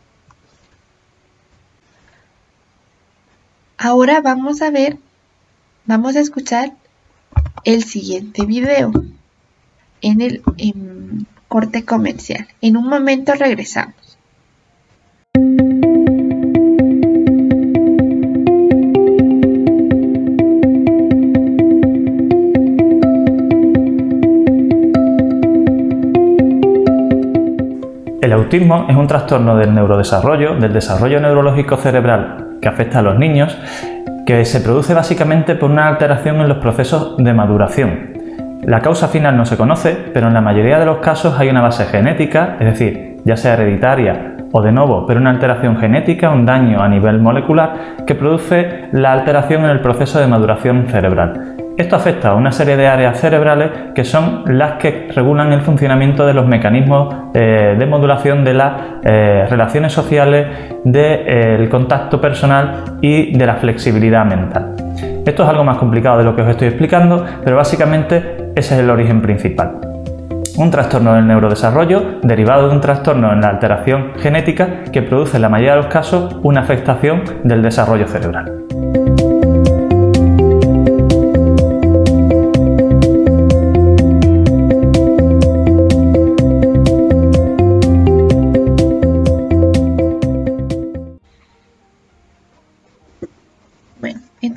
[3.77, 4.97] Ahora vamos a ver,
[5.85, 6.75] vamos a escuchar
[7.63, 8.91] el siguiente video
[10.01, 10.41] en el
[11.47, 12.47] corte comercial.
[12.61, 13.95] En un momento regresamos.
[28.21, 33.19] El autismo es un trastorno del neurodesarrollo, del desarrollo neurológico cerebral que afecta a los
[33.19, 33.55] niños,
[34.25, 38.13] que se produce básicamente por una alteración en los procesos de maduración.
[38.63, 41.61] La causa final no se conoce, pero en la mayoría de los casos hay una
[41.61, 46.45] base genética, es decir, ya sea hereditaria o de nuevo, pero una alteración genética, un
[46.45, 51.54] daño a nivel molecular que produce la alteración en el proceso de maduración cerebral.
[51.77, 56.25] Esto afecta a una serie de áreas cerebrales que son las que regulan el funcionamiento
[56.25, 60.47] de los mecanismos eh, de modulación de las eh, relaciones sociales,
[60.85, 64.73] del eh, contacto personal y de la flexibilidad mental.
[65.25, 68.79] Esto es algo más complicado de lo que os estoy explicando, pero básicamente ese es
[68.79, 69.73] el origen principal.
[70.55, 75.41] Un trastorno del neurodesarrollo derivado de un trastorno en la alteración genética que produce en
[75.41, 78.64] la mayoría de los casos una afectación del desarrollo cerebral.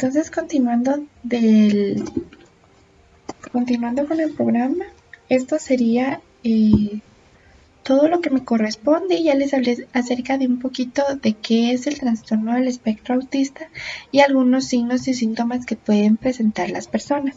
[0.01, 2.05] Entonces, continuando del
[3.51, 4.85] continuando con el programa,
[5.29, 7.01] esto sería eh,
[7.83, 9.21] todo lo que me corresponde.
[9.21, 13.67] Ya les hablé acerca de un poquito de qué es el trastorno del espectro autista
[14.13, 17.35] y algunos signos y síntomas que pueden presentar las personas.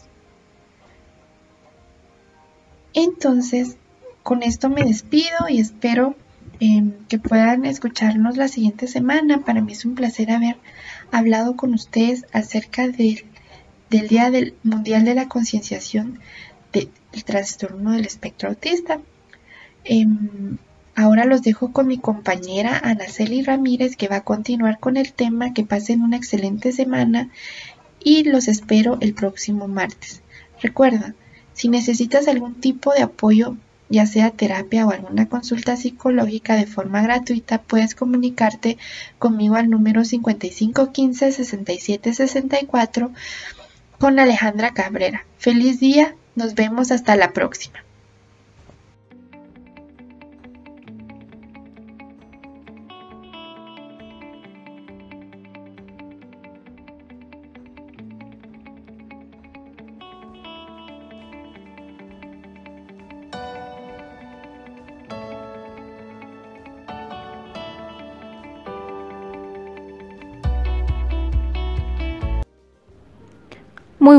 [2.94, 3.76] Entonces,
[4.22, 6.14] con esto me despido y espero
[6.60, 9.40] em, que puedan escucharnos la siguiente semana.
[9.40, 10.58] Para mí es un placer haber
[11.12, 13.24] hablado con ustedes acerca del,
[13.90, 16.18] Día del Mundial de la Concienciación
[16.72, 16.88] del
[17.24, 19.00] Trastorno del Espectro Autista.
[19.84, 20.56] Em,
[20.96, 25.52] ahora los dejo con mi compañera Anaceli Ramírez que va a continuar con el tema.
[25.52, 27.28] Que pasen una excelente semana
[28.02, 30.22] y los espero el próximo martes.
[30.62, 31.14] Recuerda,
[31.52, 33.56] si necesitas algún tipo de apoyo,
[33.92, 38.78] ya sea terapia o alguna consulta psicológica de forma gratuita, puedes comunicarte
[39.18, 43.12] conmigo al número 5515 6764
[43.98, 45.26] con Alejandra Cabrera.
[45.36, 47.84] Feliz día, nos vemos hasta la próxima.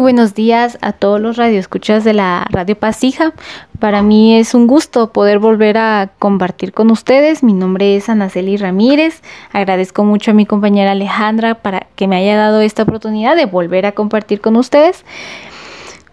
[0.03, 3.31] Buenos días a todos los radioescuchas de la Radio Pasija.
[3.79, 7.41] Para mí es un gusto poder volver a compartir con ustedes.
[7.41, 9.21] Mi nombre es Anaceli Ramírez.
[9.53, 13.85] Agradezco mucho a mi compañera Alejandra para que me haya dado esta oportunidad de volver
[13.85, 15.05] a compartir con ustedes.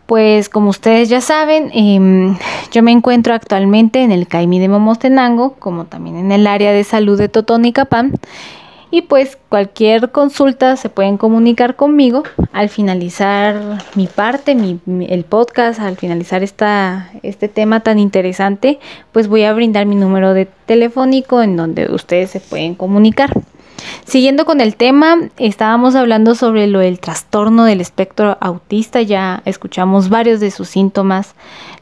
[0.06, 2.36] Pues como ustedes ya saben, em,
[2.70, 6.84] yo me encuentro actualmente en el CAIMI de Momostenango, como también en el área de
[6.84, 8.14] salud de Totonicapán
[8.90, 15.80] y pues cualquier consulta se pueden comunicar conmigo al finalizar mi parte, mi, el podcast,
[15.80, 18.78] al finalizar esta, este tema tan interesante,
[19.12, 23.30] pues voy a brindar mi número de telefónico en donde ustedes se pueden comunicar.
[24.04, 30.08] Siguiendo con el tema, estábamos hablando sobre lo del trastorno del espectro autista, ya escuchamos
[30.08, 31.34] varios de sus síntomas,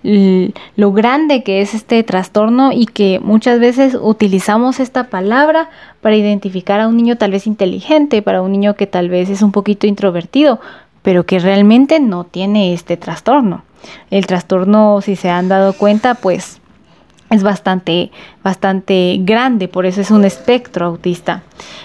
[0.03, 6.81] lo grande que es este trastorno y que muchas veces utilizamos esta palabra para identificar
[6.81, 9.87] a un niño tal vez inteligente, para un niño que tal vez es un poquito
[9.87, 10.61] introvertido,
[11.03, 13.65] pero que realmente no tiene este trastorno.
[14.11, 16.58] El trastorno, si se han dado cuenta, pues
[17.31, 18.11] es bastante,
[18.43, 21.43] bastante grande, por eso es un espectro autista.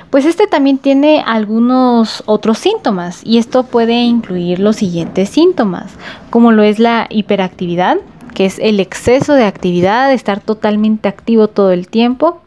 [0.10, 5.92] Pues este también tiene algunos otros síntomas y esto puede incluir los siguientes síntomas,
[6.30, 7.98] como lo es la hiperactividad,
[8.34, 12.42] que es el exceso de actividad, estar totalmente activo todo el tiempo,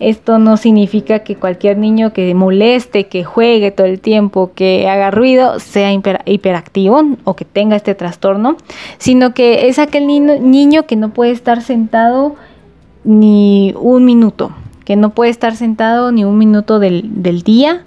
[0.00, 5.10] esto no significa que cualquier niño que moleste, que juegue todo el tiempo, que haga
[5.10, 8.56] ruido, sea hiperactivo o que tenga este trastorno,
[8.96, 12.36] sino que es aquel niño, que no puede estar sentado
[13.04, 14.52] ni un minuto,
[14.86, 17.84] que no puede estar sentado ni un minuto del, día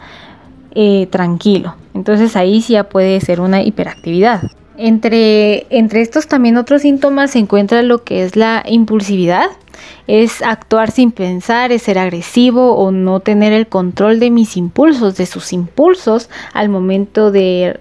[0.75, 1.75] eh, tranquilo.
[1.95, 4.51] Entonces ahí sí ya puede ser una hiperactividad.
[4.77, 9.49] Entre, entre estos también otros síntomas se encuentra lo que es la impulsividad,
[10.07, 15.15] es actuar sin pensar, es ser agresivo o no tener el control de mis impulsos,
[15.15, 17.79] de sus impulsos al momento de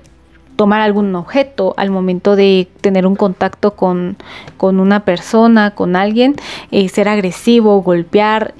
[0.57, 4.17] tomar algún objeto, al momento de tener un contacto con,
[4.61, 6.37] una persona, con alguien,
[6.71, 8.55] eh, ser agresivo, golpear.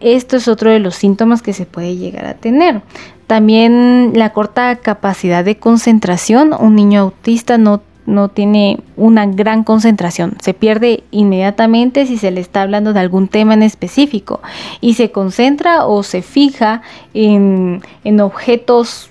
[0.00, 2.82] Esto es otro de los síntomas que se puede llegar a tener.
[3.28, 6.52] También la corta capacidad de concentración.
[6.58, 10.38] Un niño autista no no tiene una gran concentración.
[10.40, 14.40] Se pierde inmediatamente si se le está hablando de algún tema en específico
[14.80, 16.80] y se concentra o se fija
[17.12, 19.10] en, en objetos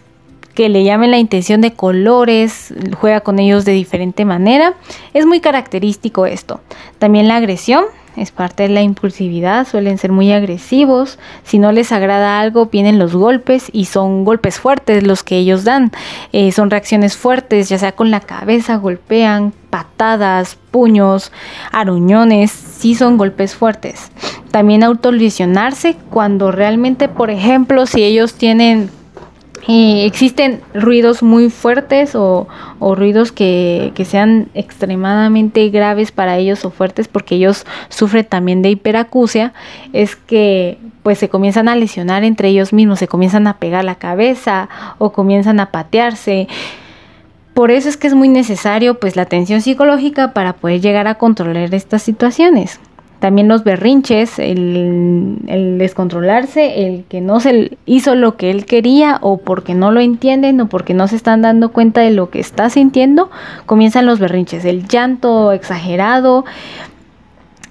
[0.55, 4.73] que le llamen la intención de colores, juega con ellos de diferente manera.
[5.13, 6.59] Es muy característico esto.
[6.97, 7.85] También la agresión
[8.17, 12.99] es parte de la impulsividad, suelen ser muy agresivos, si no les agrada algo vienen
[12.99, 15.91] los golpes y son golpes fuertes los que ellos dan,
[16.33, 21.31] eh, son reacciones fuertes, ya sea con la cabeza, golpean, patadas, puños,
[21.71, 24.11] aruñones, sí son golpes fuertes.
[24.51, 28.89] También autolesionarse cuando realmente, por ejemplo, si ellos tienen
[29.67, 32.47] existen ruidos muy fuertes o,
[32.79, 39.53] ruidos que, sean extremadamente graves para ellos o fuertes porque ellos sufren también de hiperacusia,
[39.91, 43.95] es que pues se comienzan a lesionar entre ellos mismos, se comienzan a pegar la
[43.95, 46.47] cabeza o comienzan a patearse.
[47.53, 51.15] Por eso es que es muy necesario pues la atención psicológica para poder llegar a
[51.15, 52.79] controlar estas situaciones.
[53.19, 59.37] También los berrinches, el, descontrolarse, el que no se hizo lo que él quería o
[59.37, 62.69] porque no lo entienden o porque no se están dando cuenta de lo que está
[62.69, 63.31] sintiendo,
[63.65, 66.45] comienzan los berrinches, el llanto exagerado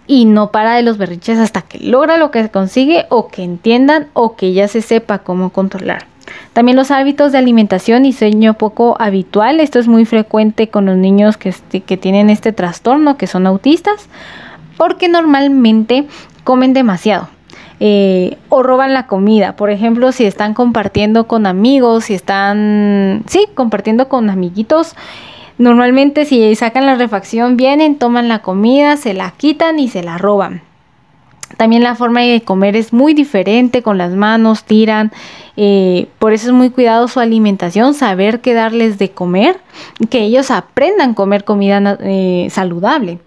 [0.08, 4.08] y no para de los berrinches hasta que logra lo que consigue o que entiendan
[4.14, 6.06] o que ya se sepa cómo controlar.
[6.54, 10.96] También los hábitos de alimentación y sueño poco habitual, esto es muy frecuente con los
[10.96, 14.08] niños que, que tienen este trastorno, que son autistas
[14.76, 16.06] porque normalmente
[16.44, 17.28] comen demasiado.
[17.78, 19.54] Eh, o roban la comida.
[19.54, 24.96] Por ejemplo, si están compartiendo con amigos, si están, sí, compartiendo con amiguitos,
[25.58, 30.16] normalmente si sacan la refacción, vienen, toman la comida, se la quitan y se la
[30.16, 30.62] roban.
[31.58, 35.12] También la forma de comer es muy diferente, con las manos tiran,
[35.56, 39.58] eh, por eso es muy cuidado su alimentación, saber qué darles de comer,
[40.10, 43.20] que ellos aprendan a comer comida eh, saludable.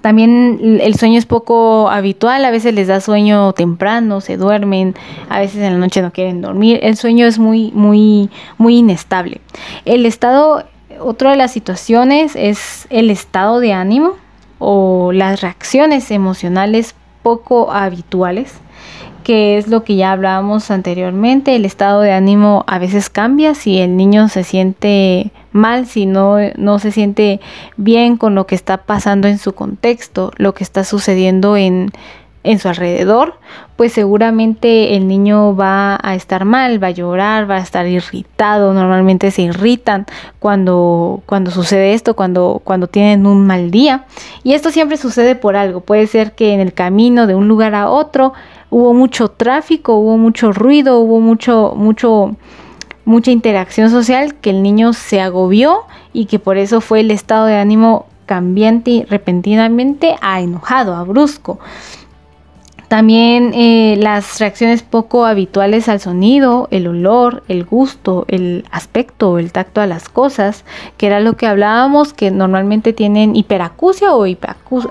[0.00, 4.94] También el sueño es poco habitual, a veces les da sueño temprano, se duermen,
[5.28, 6.78] a veces en la noche no quieren dormir.
[6.82, 9.40] El sueño es muy, muy, muy inestable.
[9.84, 10.64] El estado,
[11.00, 14.12] otra de las situaciones es el estado de ánimo
[14.58, 18.60] o las reacciones emocionales poco habituales
[19.26, 23.78] que es lo que ya hablábamos anteriormente, el estado de ánimo a veces cambia si
[23.80, 27.40] el niño se siente mal, si no, no se siente
[27.76, 31.90] bien con lo que está pasando en su contexto, lo que está sucediendo en,
[32.46, 33.34] en su alrededor,
[33.74, 38.72] pues seguramente el niño va a estar mal, va a llorar, va a estar irritado.
[38.72, 40.06] Normalmente se irritan
[40.38, 44.04] cuando, cuando sucede esto, cuando, cuando tienen un mal día.
[44.44, 45.80] Y esto siempre sucede por algo.
[45.80, 48.32] Puede ser que en el camino de un lugar a otro
[48.70, 52.36] hubo mucho tráfico, hubo mucho ruido, hubo mucho, mucho,
[53.06, 57.46] mucha interacción social que el niño se agobió y que por eso fue el estado
[57.46, 61.58] de ánimo cambiante repentinamente a enojado, a brusco.
[62.88, 69.50] También eh, las reacciones poco habituales al sonido, el olor, el gusto, el aspecto, el
[69.50, 70.64] tacto a las cosas,
[70.96, 74.24] que era lo que hablábamos, que normalmente tienen hiperacusia o,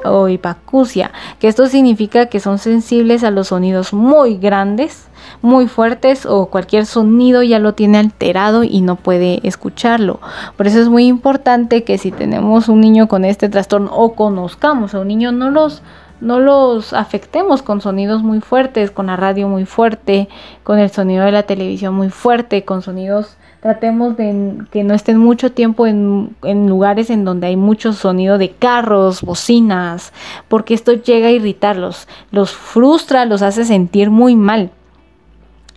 [0.03, 5.07] o hipacusia, que esto significa que son sensibles a los sonidos muy grandes,
[5.41, 10.19] muy fuertes o cualquier sonido ya lo tiene alterado y no puede escucharlo.
[10.57, 14.93] Por eso es muy importante que si tenemos un niño con este trastorno o conozcamos
[14.93, 15.81] a un niño, no los
[16.21, 20.29] no los afectemos con sonidos muy fuertes, con la radio muy fuerte,
[20.63, 25.17] con el sonido de la televisión muy fuerte, con sonidos, tratemos de que no estén
[25.17, 30.13] mucho tiempo en, en lugares en donde hay mucho sonido de carros, bocinas,
[30.47, 34.71] porque esto llega a irritarlos, los frustra, los hace sentir muy mal.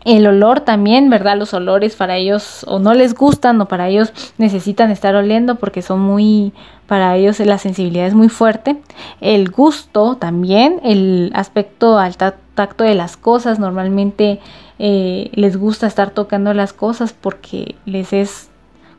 [0.05, 1.37] El olor también, ¿verdad?
[1.37, 5.83] Los olores para ellos o no les gustan o para ellos necesitan estar oliendo porque
[5.83, 6.53] son muy,
[6.87, 8.81] para ellos la sensibilidad es muy fuerte.
[9.21, 14.41] El gusto también, el aspecto al tacto de las cosas, normalmente
[14.79, 18.49] eh, les gusta estar tocando las cosas porque les es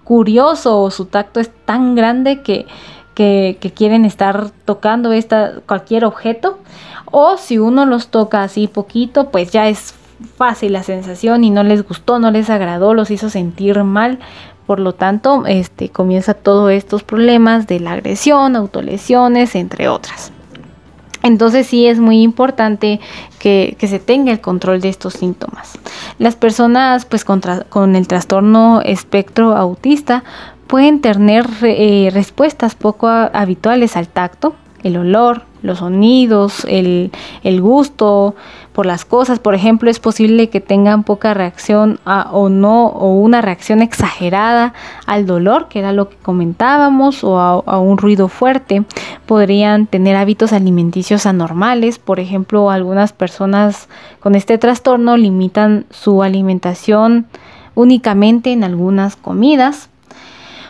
[0.03, 2.65] curioso o su tacto es tan grande que,
[3.13, 6.59] que, que quieren estar tocando esta, cualquier objeto.
[7.05, 9.95] O si uno los toca así poquito, pues ya es
[10.35, 14.19] fácil la sensación y no les gustó, no les agradó, los hizo sentir mal.
[14.65, 20.31] Por lo tanto, este, comienza todos estos problemas de la agresión, autolesiones, entre otras.
[21.23, 22.99] Entonces sí es muy importante
[23.39, 25.77] que, se tenga el control de estos síntomas.
[26.17, 30.23] Las personas pues con el trastorno espectro autista
[30.67, 37.11] pueden tener eh, respuestas poco habituales al tacto, el olor, los sonidos, el,
[37.61, 38.35] gusto
[38.73, 39.39] por las cosas.
[39.39, 44.73] Por ejemplo, es posible que tengan poca reacción o no, o una reacción exagerada
[45.05, 48.83] al dolor, que era lo que comentábamos, o a, un ruido fuerte.
[49.25, 51.99] Podrían tener hábitos alimenticios anormales.
[51.99, 53.89] Por ejemplo, algunas personas
[54.19, 57.27] con este trastorno limitan su alimentación
[57.75, 59.89] únicamente en algunas comidas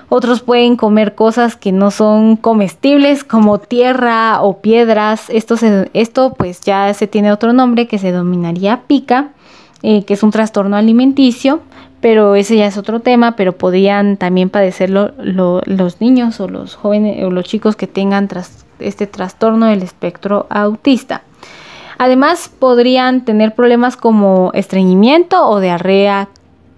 [0.10, 5.30] otros pueden comer cosas que no son comestibles como tierra o piedras.
[5.30, 5.56] Esto,
[5.94, 9.30] esto pues ya se tiene otro nombre que se denominaría pica,
[9.84, 11.62] eh, que es un trastorno alimenticio,
[12.02, 17.24] pero ese ya es otro tema, pero podrían también padecerlo los niños o los jóvenes
[17.24, 18.28] o los chicos que tengan
[18.80, 21.22] este trastorno del espectro autista.
[21.98, 26.30] Además, podrían tener problemas como estreñimiento o diarrea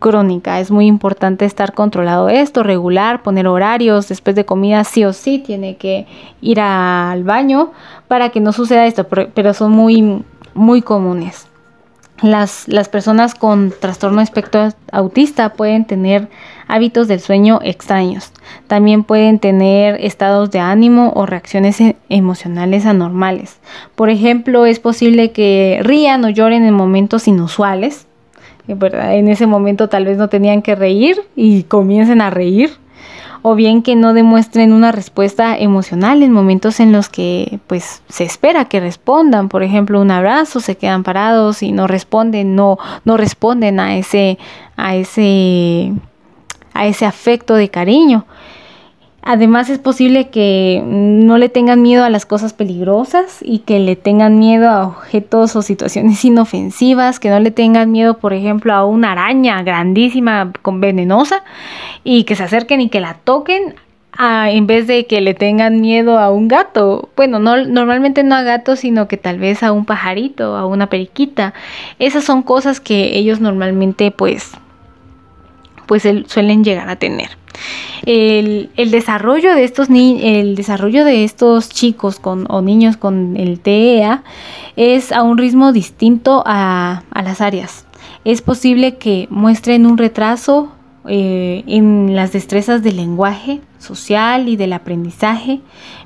[0.01, 0.59] crónica.
[0.59, 4.09] Es muy importante estar controlado esto, regular, poner horarios.
[4.09, 6.05] Después de comida sí o sí tiene que
[6.41, 7.71] ir al baño
[8.09, 11.47] para que no suceda esto, pero son muy, muy comunes.
[12.21, 16.29] Las, las personas con trastorno espectro autista pueden tener
[16.67, 18.31] hábitos del sueño extraños.
[18.67, 23.59] También pueden tener estados de ánimo o reacciones e, emocionales anormales.
[23.95, 28.07] Por ejemplo, es posible que rían o lloren en momentos inusuales
[28.67, 32.71] en ese momento tal vez no tenían que reír y comiencen a reír.
[33.43, 38.23] O bien que no demuestren una respuesta emocional en momentos en los que pues se
[38.23, 39.49] espera que respondan.
[39.49, 44.37] Por ejemplo, un abrazo, se quedan parados y no responden, no, no responden a ese,
[44.77, 45.91] a ese,
[46.75, 48.25] a ese afecto de cariño.
[49.23, 53.95] Además es posible que no le tengan miedo a las cosas peligrosas y que le
[53.95, 58.85] tengan miedo a objetos o situaciones inofensivas, que no le tengan miedo, por ejemplo, a
[58.85, 61.43] una araña grandísima con venenosa
[62.03, 63.75] y que se acerquen y que la toquen
[64.19, 67.09] en vez de que le tengan miedo a un gato.
[67.15, 70.87] Bueno, no, normalmente no a gatos, sino que tal vez a un pajarito, a una
[70.87, 71.53] periquita.
[71.97, 74.51] Esas son cosas que ellos normalmente pues,
[75.85, 77.40] pues suelen llegar a tener.
[78.05, 84.23] El, desarrollo de estos el desarrollo de estos chicos con, o niños con el TEA
[84.75, 87.85] es a un ritmo distinto a, a las áreas.
[88.23, 90.69] Es posible que muestren un retraso
[91.07, 95.59] eh, en las destrezas del lenguaje social y del aprendizaje,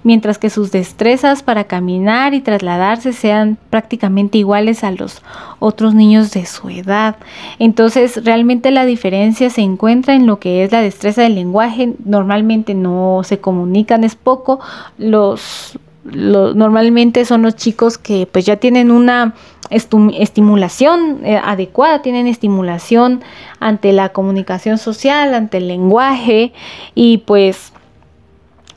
[0.04, 5.22] mientras que sus destrezas para caminar y trasladarse sean prácticamente iguales a los
[5.60, 7.18] otros niños de su edad.
[7.60, 11.93] Entonces, realmente la diferencia se encuentra en lo que es la destreza del lenguaje.
[12.06, 14.62] Normalmente no se comunican, es poco.
[14.98, 19.34] Los, normalmente son los chicos que pues ya tienen una
[19.72, 23.24] estimulación eh, adecuada, tienen estimulación
[23.60, 26.53] ante la comunicación social, ante el lenguaje
[26.93, 27.74] y pues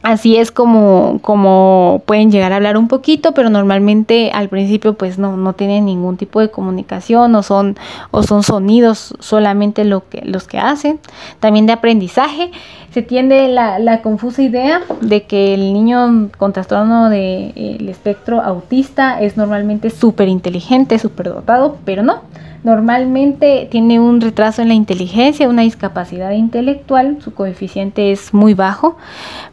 [0.02, 5.18] Así es como, como pueden llegar a hablar un poquito, pero normalmente al principio pues
[5.18, 7.76] no, no tienen ningún tipo de comunicación o son,
[8.12, 11.00] o son sonidos solamente lo que, los que hacen.
[11.40, 12.52] También de aprendizaje,
[12.92, 18.40] se tiende la, la confusa idea de que el niño con trastorno del de, espectro
[18.40, 22.22] autista es normalmente súper inteligente, súper dotado, pero no.
[22.68, 28.98] Normalmente tiene un retraso en la inteligencia, una discapacidad intelectual, su coeficiente es muy bajo,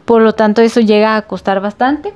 [0.04, 2.12] por lo tanto eso llega a costar bastante.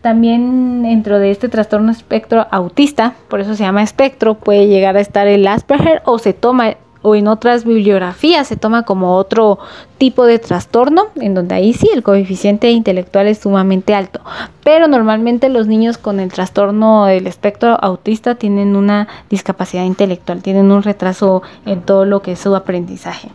[0.00, 5.02] También dentro de este trastorno espectro autista, por eso se llama espectro, puede llegar a
[5.02, 9.58] estar el Asperger o se toma o en otras bibliografías se toma como otro
[9.98, 14.20] tipo de trastorno, en donde ahí sí el coeficiente intelectual es sumamente alto.
[14.64, 20.70] Pero normalmente los niños con el trastorno del espectro autista tienen una discapacidad intelectual, tienen
[20.70, 23.30] un retraso en todo lo que es su aprendizaje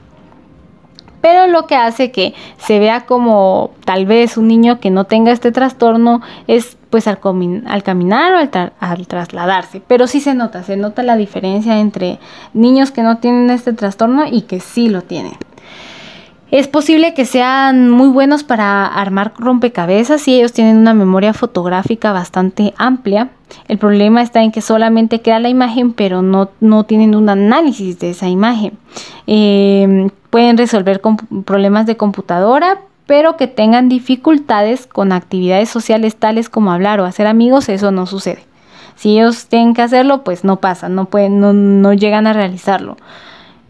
[1.26, 5.32] pero lo que hace que se vea como tal vez un niño que no tenga
[5.32, 11.02] este trastorno es pues al, caminar o al, trasladarse, pero sí se nota, se nota
[11.02, 12.20] la diferencia entre
[12.54, 15.34] niños que no tienen este trastorno y que sí lo tienen.
[16.56, 22.14] Es posible que sean muy buenos para armar rompecabezas y ellos tienen una memoria fotográfica
[22.14, 23.28] bastante amplia.
[23.68, 28.00] El problema está en que solamente queda la imagen, pero no, no tienen un análisis
[28.00, 28.78] de esa imagen.
[29.28, 31.02] Eh, pueden resolver
[31.44, 37.28] problemas de computadora, pero que tengan dificultades con actividades sociales tales como hablar o hacer
[37.28, 38.46] amigos, eso no sucede.
[38.96, 41.42] Si ellos tienen que hacerlo, pues no pasa, no, pueden,
[41.82, 42.96] no, llegan a realizarlo.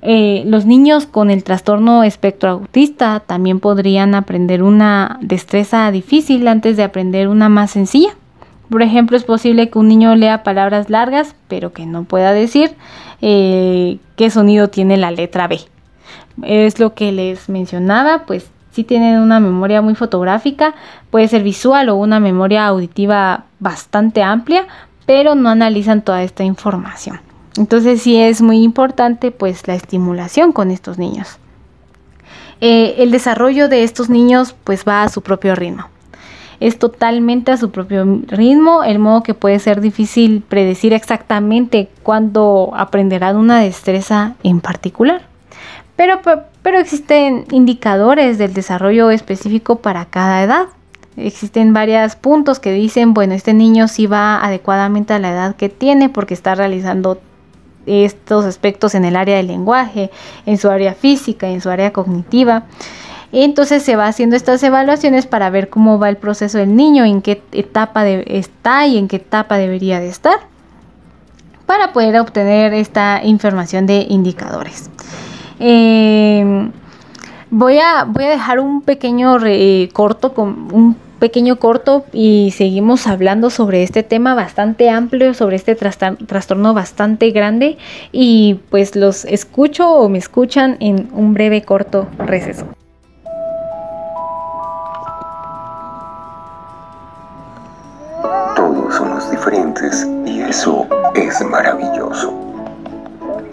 [0.08, 6.78] Eh, los niños con el trastorno espectro autista también podrían aprender una destreza difícil antes
[6.78, 8.16] de aprender una más sencilla.
[8.70, 12.76] Por ejemplo, es posible que un niño lea palabras largas, pero que no pueda decir
[13.22, 15.60] eh, qué sonido tiene la letra B
[16.44, 20.76] es lo que les mencionaba, pues si tienen una memoria muy fotográfica,
[21.10, 24.68] puede ser visual o una memoria auditiva bastante amplia,
[25.06, 27.20] pero no analizan toda esta información.
[27.58, 31.40] Entonces sí es muy importante pues la estimulación con estos niños.
[32.62, 35.86] Eh, el desarrollo de estos niños pues va a su propio ritmo.
[36.60, 42.72] Es totalmente a su propio ritmo, el modo que puede ser difícil predecir exactamente cuándo
[42.76, 45.24] aprenderán una destreza en particular.
[45.98, 46.22] Pero,
[46.62, 50.66] pero existen indicadores del desarrollo específico para cada edad.
[51.18, 55.70] Existen varios puntos que dicen, bueno, este niño sí va adecuadamente a la edad que
[55.70, 57.20] tiene porque está realizando
[57.86, 60.12] estos aspectos en el área del lenguaje,
[60.46, 62.64] en su área física, en su área cognitiva.
[63.32, 67.22] Entonces se va haciendo estas evaluaciones para ver cómo va el proceso del niño, en
[67.22, 70.40] qué etapa está y en qué etapa debería de estar,
[71.66, 74.90] para poder obtener esta información de indicadores.
[75.60, 76.70] Eh,
[77.50, 79.38] voy, a, voy a dejar un pequeño
[79.92, 85.76] corto con un pequeño corto y seguimos hablando sobre este tema bastante amplio, sobre este
[85.76, 87.78] trastorno bastante grande
[88.12, 92.66] y pues los escucho o me escuchan en un breve corto receso.
[98.56, 102.34] Todos somos diferentes y eso es maravilloso.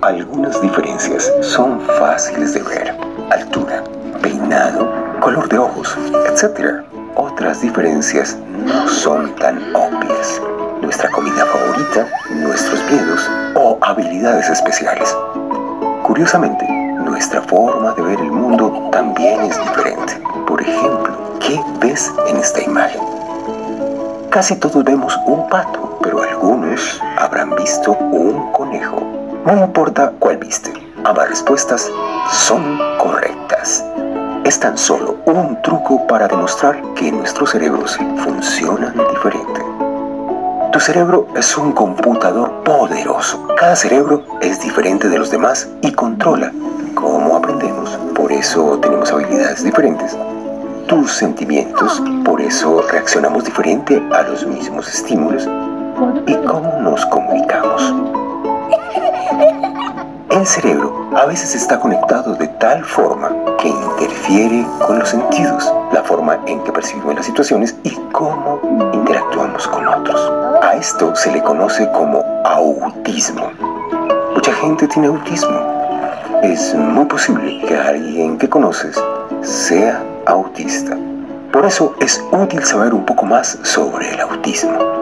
[0.02, 2.94] Algunas diferencias son fáciles de ver.
[3.30, 3.84] Altura,
[4.20, 4.90] peinado,
[5.20, 5.96] color de ojos,
[6.28, 6.91] etc.
[7.14, 10.40] Otras diferencias no son tan obvias.
[10.80, 15.14] Nuestra comida favorita, nuestros miedos o habilidades especiales.
[16.02, 16.66] Curiosamente,
[17.04, 20.20] nuestra forma de ver el mundo también es diferente.
[20.46, 23.00] Por ejemplo, ¿qué ves en esta imagen?
[24.30, 29.02] Casi todos vemos un pato, pero algunos habrán visto un conejo.
[29.44, 30.72] No importa cuál viste,
[31.04, 31.90] ambas respuestas
[32.30, 33.84] son correctas.
[34.45, 39.61] Es tan solo un truco para demostrar que nuestros cerebros funcionan diferente.
[40.72, 43.47] Tu cerebro es un computador poderoso.
[43.57, 46.51] Cada cerebro es diferente de los demás y controla
[46.95, 47.90] cómo aprendemos.
[48.14, 50.16] Por eso tenemos habilidades diferentes.
[50.88, 55.49] Tus sentimientos, por eso reaccionamos diferente a los mismos estímulos.
[56.26, 58.22] Y cómo nos comunicamos.
[60.33, 63.28] El cerebro a veces está conectado de tal forma
[63.59, 68.59] que interfiere con los sentidos, la forma en que percibimos las situaciones y cómo
[68.95, 70.33] interactuamos con otros.
[70.62, 73.51] A esto se le conoce como autismo.
[74.33, 75.61] Mucha gente tiene autismo.
[76.43, 78.99] Es muy posible que alguien que conoces
[79.43, 80.97] sea autista.
[81.53, 85.01] Por eso es útil saber un poco más sobre el autismo.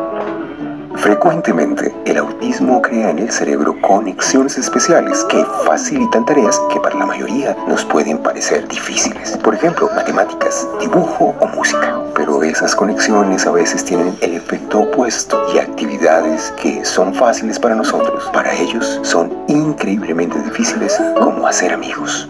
[0.97, 7.07] Frecuentemente, el autismo crea en el cerebro conexiones especiales que facilitan tareas que para la
[7.07, 9.37] mayoría nos pueden parecer difíciles.
[9.39, 11.97] Por ejemplo, matemáticas, dibujo o música.
[12.15, 17.77] Pero esas conexiones a veces tienen el efecto opuesto y actividades que son fáciles para
[17.77, 22.29] nosotros, para ellos son increíblemente difíciles como hacer amigos.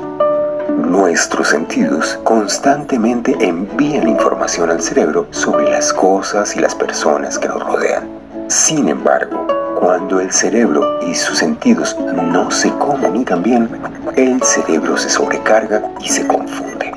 [0.76, 7.64] Nuestros sentidos constantemente envían información al cerebro sobre las cosas y las personas que nos
[7.64, 8.19] rodean.
[8.51, 9.46] Sin embargo,
[9.78, 13.70] cuando el cerebro y sus sentidos no se comunican bien,
[14.16, 16.92] el cerebro se sobrecarga y se confunde,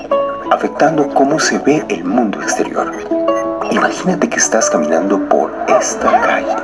[0.50, 2.92] afectando cómo se ve el mundo exterior.
[3.70, 6.56] Imagínate que estás caminando por esta calle.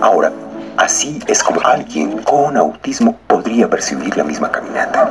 [0.00, 0.30] Ahora,
[0.76, 5.10] así es como alguien con autismo podría percibir la misma caminata.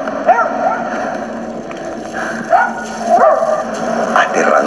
[4.18, 4.67] aterrador.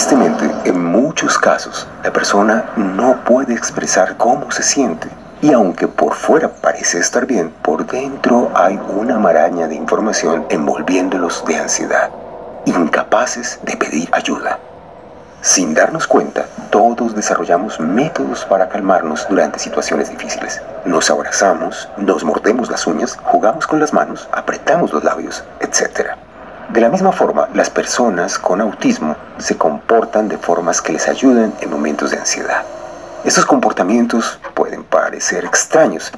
[0.00, 5.10] Tristemente, en muchos casos, la persona no puede expresar cómo se siente.
[5.42, 11.44] Y aunque por fuera parece estar bien, por dentro hay una maraña de información envolviéndolos
[11.44, 12.08] de ansiedad,
[12.64, 14.58] incapaces de pedir ayuda.
[15.42, 20.62] Sin darnos cuenta, todos desarrollamos métodos para calmarnos durante situaciones difíciles.
[20.86, 26.16] Nos abrazamos, nos mordemos las uñas, jugamos con las manos, apretamos los labios, etc.
[26.72, 31.52] De la misma forma, las personas con autismo se comportan de formas que les ayuden
[31.60, 32.62] en momentos de ansiedad.
[33.24, 36.12] Estos comportamientos pueden parecer extraños,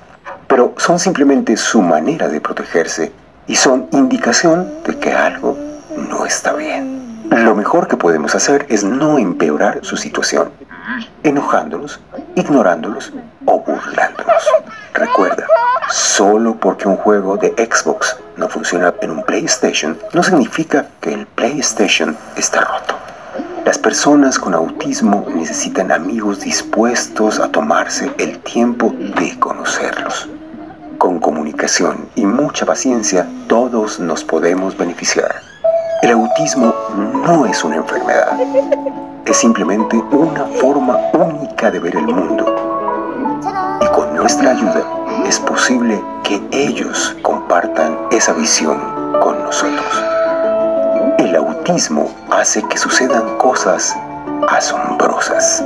[0.47, 3.13] pero son simplemente su manera de protegerse
[3.47, 5.57] y son indicación de que algo
[5.97, 7.12] no está bien.
[7.33, 10.51] Lo mejor que podemos hacer es no empeorar su situación,
[11.23, 11.99] enojándolos,
[12.35, 13.11] ignorándolos
[13.47, 14.45] o burlándolos.
[14.93, 15.47] Recuerda,
[15.89, 21.27] solo porque un juego de Xbox no funciona en un PlayStation no significa que el
[21.27, 22.97] PlayStation está roto.
[23.65, 30.29] Las personas con autismo necesitan amigos dispuestos a tomarse el tiempo de conocerlos.
[30.99, 35.52] Con comunicación y mucha paciencia, todos nos podemos beneficiar.
[36.03, 36.75] El autismo
[37.25, 38.37] no es una enfermedad,
[39.25, 42.45] es simplemente una forma única de ver el mundo.
[43.81, 44.83] Y con nuestra ayuda
[45.29, 48.79] es posible que ellos compartan esa visión
[49.21, 50.03] con nosotros.
[51.19, 53.97] El autismo hace que sucedan cosas
[54.49, 55.65] asombrosas.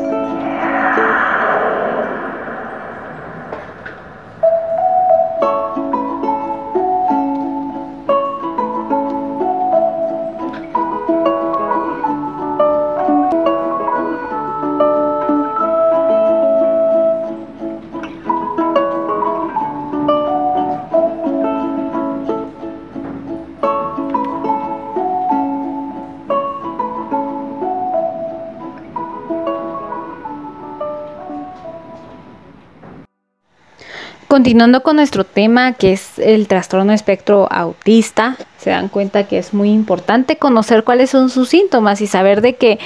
[34.47, 39.53] Continuando con nuestro tema, que es el trastorno espectro autista, se dan cuenta que es
[39.53, 42.79] muy importante conocer cuáles son sus síntomas y saber de que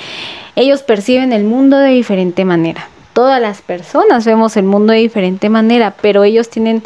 [0.57, 2.89] ellos perciben el mundo de diferente manera.
[3.13, 6.83] Todas las personas vemos el mundo de diferente manera, pero ellos tienen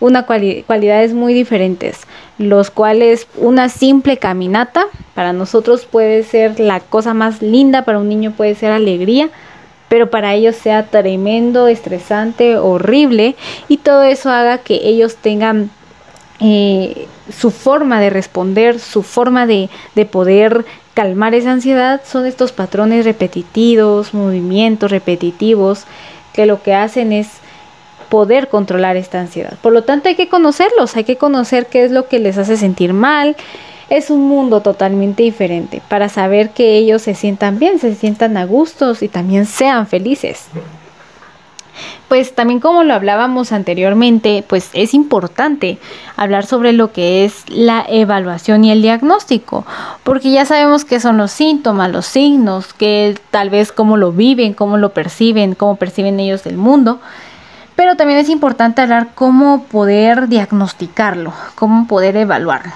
[0.00, 2.00] una cualidades muy diferentes,
[2.38, 8.08] los cuales una simple caminata para nosotros puede ser la cosa más linda, para un
[8.08, 9.28] niño puede ser alegría,
[9.94, 13.36] pero para ellos sea tremendo, estresante, horrible
[13.68, 15.70] y todo eso haga que ellos tengan
[16.40, 20.64] eh, su forma de responder, su forma de, de poder
[20.94, 25.84] calmar esa ansiedad son estos patrones repetitivos, movimientos repetitivos,
[26.32, 27.28] que lo que hacen es
[28.08, 29.56] poder controlar esta ansiedad.
[29.62, 32.56] Por lo tanto, hay que conocerlos, hay que conocer qué es lo que les hace
[32.56, 33.36] sentir mal,
[33.90, 38.44] es un mundo totalmente diferente para saber que ellos se sientan bien, se sientan a
[38.44, 40.46] gustos y también sean felices.
[42.08, 45.78] Pues también como lo hablábamos anteriormente, pues es importante
[46.16, 49.66] hablar sobre lo que es la evaluación y el diagnóstico,
[50.04, 54.54] porque ya sabemos qué son los síntomas, los signos, que tal vez cómo lo viven,
[54.54, 57.00] cómo lo perciben, cómo perciben ellos el mundo.
[57.74, 62.72] Pero también es importante hablar cómo poder diagnosticarlo, cómo poder evaluarlo.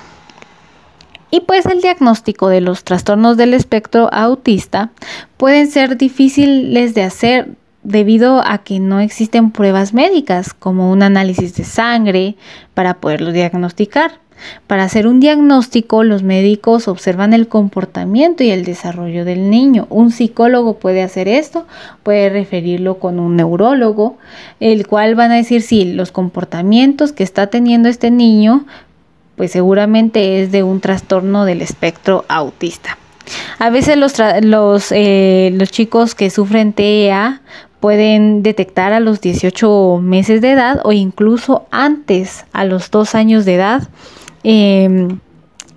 [1.31, 4.91] Y pues el diagnóstico de los trastornos del espectro autista
[5.37, 7.49] pueden ser difíciles de hacer
[7.83, 12.37] debido a que no existen pruebas médicas como un análisis de sangre
[12.74, 14.20] para poderlo diagnosticar.
[14.66, 19.87] Para hacer un diagnóstico, los médicos observan el comportamiento y el desarrollo del niño.
[19.91, 21.66] Un psicólogo puede hacer esto,
[22.05, 24.16] puede referirlo con un neurólogo,
[24.61, 28.64] el cual van a decir si los comportamientos que está teniendo este niño,
[29.39, 32.99] pues seguramente es de un trastorno del espectro autista.
[33.59, 37.41] A veces los, los, eh, los chicos que sufren TEA
[37.80, 43.45] pueden detectar a los 18 meses de edad o incluso antes, a los 2 años
[43.45, 43.89] de edad.
[44.43, 45.20] Em,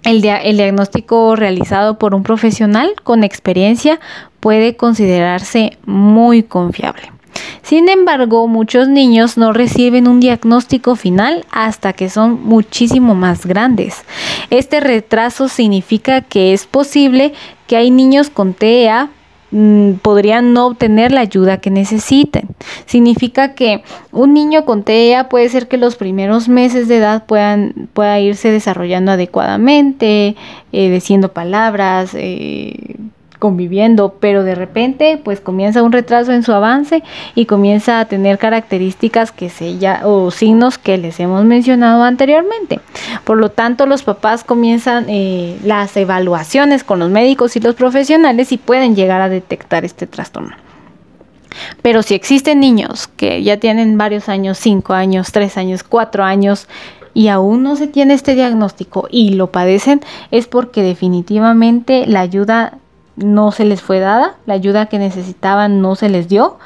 [0.04, 4.00] el, el, diagnóstico realizado por un profesional con experiencia
[4.40, 7.12] puede considerarse muy confiable.
[7.62, 14.04] Sin embargo, muchos niños no reciben un diagnóstico final hasta que son muchísimo más grandes.
[14.50, 17.34] Este retraso significa que es posible
[17.68, 19.10] que hay niños con TEA
[19.52, 22.48] Mm, podrían no obtener la ayuda que necesiten.
[22.86, 27.90] Significa que un niño con TEA puede ser que los primeros meses de edad puedan
[27.94, 30.38] pueda irse desarrollando adecuadamente,
[30.72, 32.96] eh, diciendo palabras, eh,
[33.42, 37.02] conviviendo, pero de repente pues comienza un retraso en su avance
[37.34, 42.80] y comienza a tener características que se ya o signos que les hemos mencionado anteriormente.
[43.24, 48.52] Por lo tanto, los papás comienzan eh, las evaluaciones con los médicos y los profesionales
[48.52, 50.56] y pueden llegar a detectar este trastorno.
[51.82, 56.68] Pero si existen niños que ya tienen varios años, 5 años, 3 años, 4 años,
[57.16, 62.78] y aún no se tiene este diagnóstico y lo padecen, es porque definitivamente la ayuda
[63.24, 66.58] no se les fue dada, la ayuda que necesitaban no se les dio.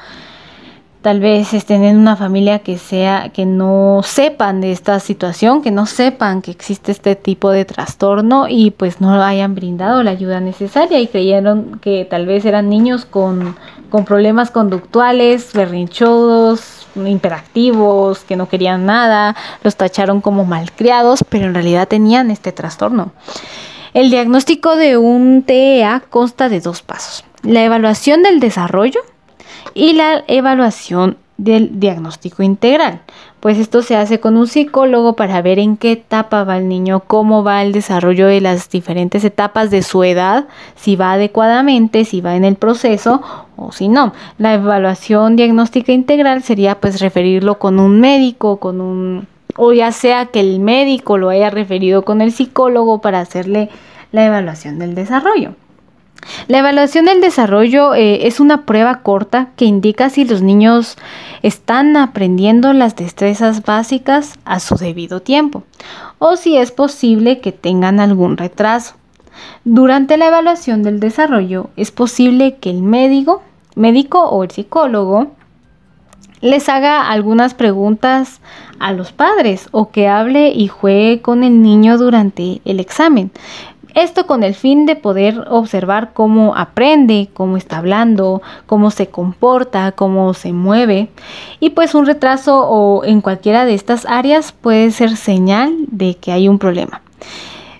[1.02, 5.70] Tal vez estén en una familia que sea que no sepan de esta situación, que
[5.70, 10.40] no sepan que existe este tipo de trastorno y pues no hayan brindado la ayuda
[10.40, 13.54] necesaria y creyeron que tal vez eran niños con,
[13.88, 21.54] con problemas conductuales, berrinchudos, imperactivos, que no querían nada, los tacharon como malcriados, pero en
[21.54, 23.12] realidad tenían este trastorno.
[23.96, 29.00] El diagnóstico de un TEA consta de dos pasos, la evaluación del desarrollo
[29.72, 33.00] y la evaluación del diagnóstico integral.
[33.40, 37.04] Pues esto se hace con un psicólogo para ver en qué etapa va el niño,
[37.06, 40.44] cómo va el desarrollo de las diferentes etapas de su edad,
[40.74, 43.22] si va adecuadamente, si va en el proceso
[43.56, 44.12] o si no.
[44.36, 49.26] La evaluación diagnóstica integral sería pues referirlo con un médico, con un
[49.56, 53.70] o ya sea que el médico lo haya referido con el psicólogo para hacerle
[54.12, 55.54] la evaluación del desarrollo.
[56.48, 60.96] La evaluación del desarrollo eh, es una prueba corta que indica si los niños
[61.42, 65.62] están aprendiendo las destrezas básicas a su debido tiempo
[66.18, 68.94] o si es posible que tengan algún retraso.
[69.64, 73.42] Durante la evaluación del desarrollo es posible que el médico,
[73.74, 75.35] médico o el psicólogo
[76.40, 78.40] les haga algunas preguntas
[78.78, 83.30] a los padres o que hable y juegue con el niño durante el examen.
[83.94, 89.92] Esto con el fin de poder observar cómo aprende, cómo está hablando, cómo se comporta,
[89.92, 91.08] cómo se mueve.
[91.60, 96.32] Y pues un retraso o en cualquiera de estas áreas puede ser señal de que
[96.32, 97.00] hay un problema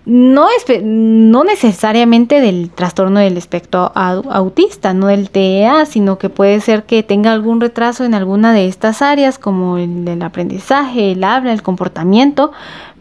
[0.07, 0.47] no,
[0.83, 7.03] no necesariamente del trastorno del espectro autista, no del TEA, sino que puede ser que
[7.03, 11.63] tenga algún retraso en alguna de estas áreas, como el del aprendizaje, el habla, el
[11.63, 12.53] comportamiento,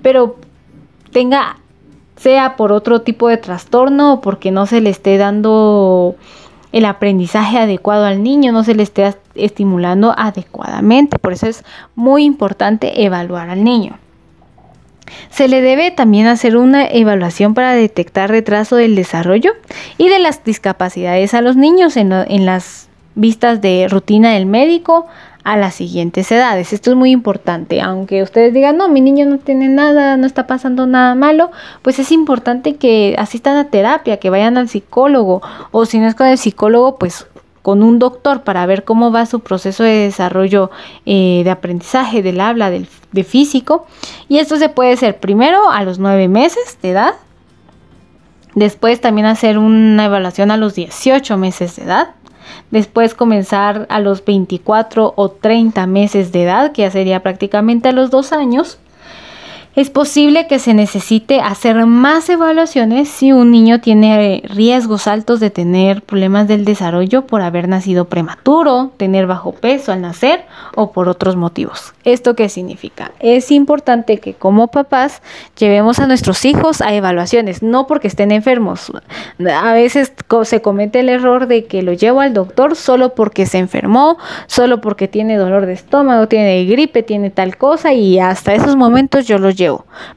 [0.01, 0.37] pero
[1.11, 1.57] tenga,
[2.15, 6.15] sea por otro tipo de trastorno o porque no se le esté dando
[6.71, 11.19] el aprendizaje adecuado al niño, no se le esté estimulando adecuadamente.
[11.19, 13.99] Por eso es muy importante evaluar al niño.
[15.29, 19.53] Se le debe también hacer una evaluación para detectar retraso del desarrollo
[19.97, 25.07] y de las discapacidades a los niños en, las vistas de rutina del médico
[25.43, 26.73] a las siguientes edades.
[26.73, 27.79] Esto es muy importante.
[27.81, 31.51] Aunque ustedes digan, no, mi niño no tiene nada, no está pasando nada malo,
[31.83, 35.41] pues es importante que asistan a terapia, que vayan al psicólogo
[35.71, 37.27] o si no es con el psicólogo, pues
[37.65, 40.69] con un doctor para ver cómo va su proceso de desarrollo
[41.07, 43.87] eh, de aprendizaje del habla, del, de físico.
[44.29, 47.15] Y esto se puede hacer primero a los nueve meses de edad.
[48.53, 52.09] Después también hacer una evaluación a los 18 meses de edad.
[52.69, 57.93] después comenzar a los 24 o 30 meses de edad, que ya sería prácticamente a
[57.93, 58.77] los dos años,
[59.75, 65.49] es posible que se necesite hacer más evaluaciones si un niño tiene riesgos altos de
[65.49, 70.45] tener problemas del desarrollo por haber nacido prematuro, tener bajo peso al nacer
[70.75, 71.93] o por otros motivos.
[72.05, 73.11] ¿Esto qué significa?
[73.19, 75.21] Es importante que como papás
[75.59, 78.93] llevemos a nuestros hijos a evaluaciones, no porque estén enfermos.
[79.45, 80.13] A veces
[80.43, 84.17] se comete el error de que lo llevo al doctor solo porque se enfermó,
[84.47, 89.27] solo porque tiene dolor de estómago, tiene gripe, tiene tal cosa y hasta esos momentos
[89.27, 89.64] yo lo llevo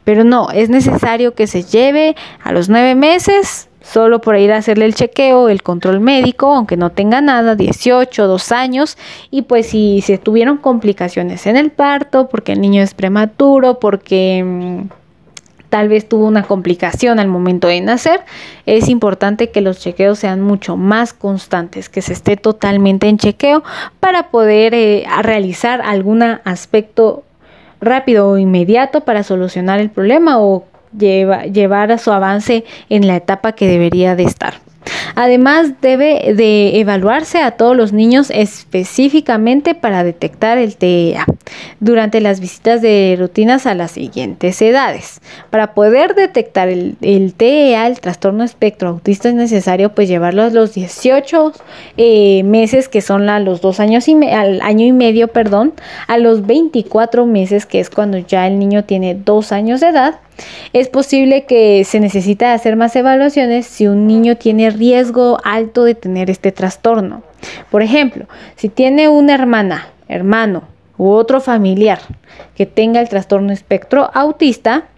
[0.05, 4.59] pero no, es necesario que se lleve a los nueve meses solo por ir a
[4.59, 8.99] hacerle el chequeo, el control médico, aunque no tenga nada, 18, 2 años,
[9.30, 14.44] y pues si se tuvieron complicaciones en el parto, porque el niño es prematuro, porque
[14.44, 14.88] mm,
[15.70, 18.20] tal vez tuvo una complicación al momento de nacer,
[18.66, 23.62] es importante que los chequeos sean mucho más constantes, que se esté totalmente en chequeo
[24.01, 27.24] para poder eh, realizar algún aspecto
[27.80, 33.52] rápido o inmediato para solucionar el problema o llevar a su avance en la etapa
[33.52, 34.54] que debería de estar.
[35.20, 41.26] Además, debe de evaluarse a todos los niños específicamente para detectar el TEA
[41.80, 45.20] durante las visitas de rutinas a las siguientes edades.
[45.50, 50.74] Para poder detectar el, TEA, el trastorno espectro autista, es necesario pues llevarlo a los
[50.74, 51.52] 18
[51.96, 55.72] eh, meses, que son a los dos años y al año y medio, perdón,
[56.06, 60.20] a los 24 meses, que es cuando ya el niño tiene dos años de edad
[60.72, 65.95] es posible que se necesite hacer más evaluaciones si un niño tiene riesgo alto de
[65.95, 67.22] tener este trastorno.
[67.70, 68.26] Por ejemplo,
[68.57, 70.64] si tiene una hermana, hermano
[70.97, 72.01] u otro familiar
[72.57, 74.89] que tenga el trastorno espectro autista,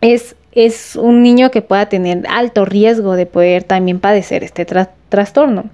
[0.00, 5.01] es, es un niño que pueda tener alto riesgo de poder también padecer este trastorno
[5.12, 5.64] trastorno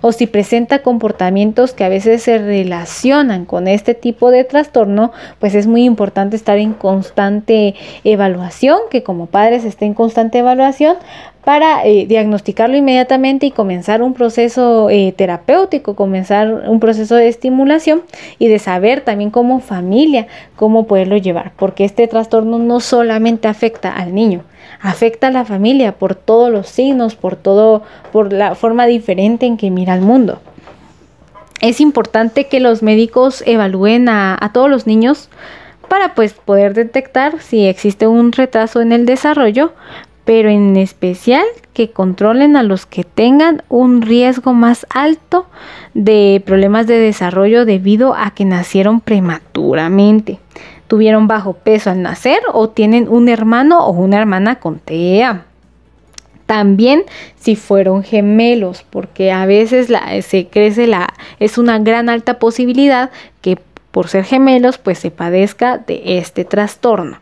[0.00, 5.54] o si presenta comportamientos que a veces se relacionan con este tipo de trastorno, pues
[5.54, 7.74] es muy importante estar en constante
[8.04, 10.96] evaluación, que como padres esté en constante evaluación
[11.44, 18.02] para eh, diagnosticarlo inmediatamente y comenzar un proceso eh, terapéutico, comenzar un proceso de estimulación
[18.38, 20.26] y de saber también como familia
[20.56, 24.42] cómo poderlo llevar, porque este trastorno no solamente afecta al niño,
[24.80, 27.82] afecta a la familia por todos los signos, por todo,
[28.12, 30.40] por la forma diferente en que mira el mundo.
[31.60, 35.30] Es importante que los médicos evalúen a, a todos los niños
[35.88, 39.72] para pues poder detectar si existe un retraso en el desarrollo,
[40.24, 45.46] pero en especial que controlen a los que tengan un riesgo más alto
[45.94, 50.40] de problemas de desarrollo debido a que nacieron prematuramente
[50.86, 55.44] tuvieron bajo peso al nacer o tienen un hermano o una hermana con TEA.
[56.46, 57.04] También
[57.38, 59.88] si fueron gemelos, porque a veces
[60.24, 63.58] se crece la, es una gran alta posibilidad que
[63.90, 67.18] por ser gemelos pues se padezca de este trastorno.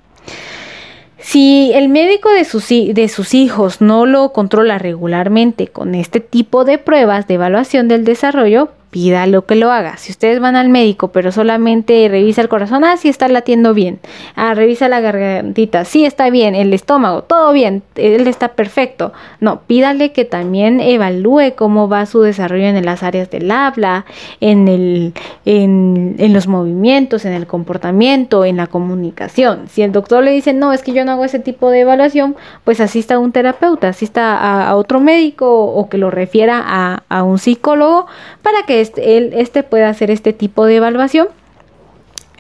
[1.19, 6.67] Si el médico de sus, de sus, hijos no lo controla regularmente con este tipo
[6.67, 9.97] de pruebas de evaluación del desarrollo, pida lo que lo haga.
[9.97, 13.99] Si ustedes van al médico, pero solamente revisa el corazón, ah, sí está latiendo bien.
[14.37, 16.55] Ah, revisa la gargantita, sí está bien.
[16.55, 19.13] El estómago, todo bien, él está perfecto.
[19.41, 24.05] No, pídale que también evalúe cómo va su desarrollo en las áreas del habla,
[24.41, 25.13] en, el,
[25.45, 29.67] en, en los movimientos, en el comportamiento, en la comunicación.
[29.67, 32.37] Si el doctor le dice, no, es que yo no hago ese tipo de evaluación,
[32.63, 37.03] pues asista a un terapeuta, asista a, a otro médico o que lo refiera a,
[37.09, 38.07] a un psicólogo
[38.41, 41.29] para que este, él, este puede hacer este tipo de evaluación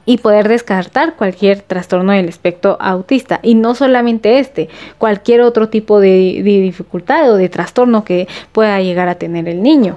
[0.07, 3.41] y poder descartar cualquier trastorno del espectro autista.
[3.43, 4.69] Y no solamente este,
[4.99, 9.63] cualquier otro tipo de, de, dificultad o de trastorno que pueda llegar a tener el
[9.63, 9.97] niño.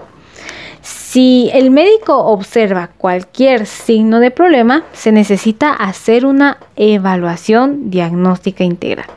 [0.81, 9.07] Si el médico observa cualquier signo de problema, se necesita hacer una evaluación diagnóstica integral.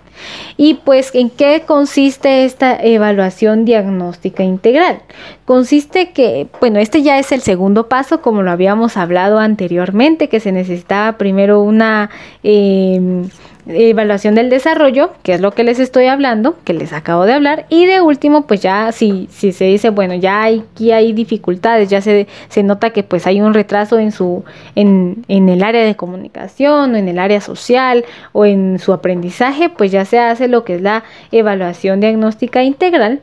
[0.56, 5.02] Y pues, ¿en qué consiste esta evaluación diagnóstica integral?
[5.44, 10.40] Consiste que, bueno, este ya es el segundo paso, como lo habíamos hablado anteriormente, que
[10.40, 12.10] se necesitaba primero una...
[12.42, 13.24] Eh,
[13.66, 17.66] evaluación del desarrollo, que es lo que les estoy hablando, que les acabo de hablar,
[17.68, 22.00] y de último, pues ya si, si se dice, bueno, ya aquí hay dificultades, ya
[22.00, 24.44] se, se nota que pues hay un retraso en su,
[24.74, 29.68] en, en el área de comunicación, o en el área social, o en su aprendizaje,
[29.68, 33.20] pues ya se hace lo que es la evaluación diagnóstica integral,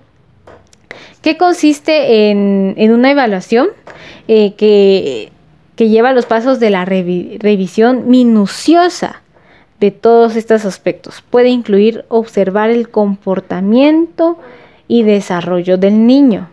[1.22, 3.70] que consiste en, en una evaluación
[4.28, 5.32] eh, que,
[5.76, 9.22] que lleva los pasos de la revisión minuciosa
[9.80, 11.23] de todos estos aspectos.
[11.30, 14.38] Puede incluir observar el comportamiento
[14.88, 16.49] y desarrollo del niño,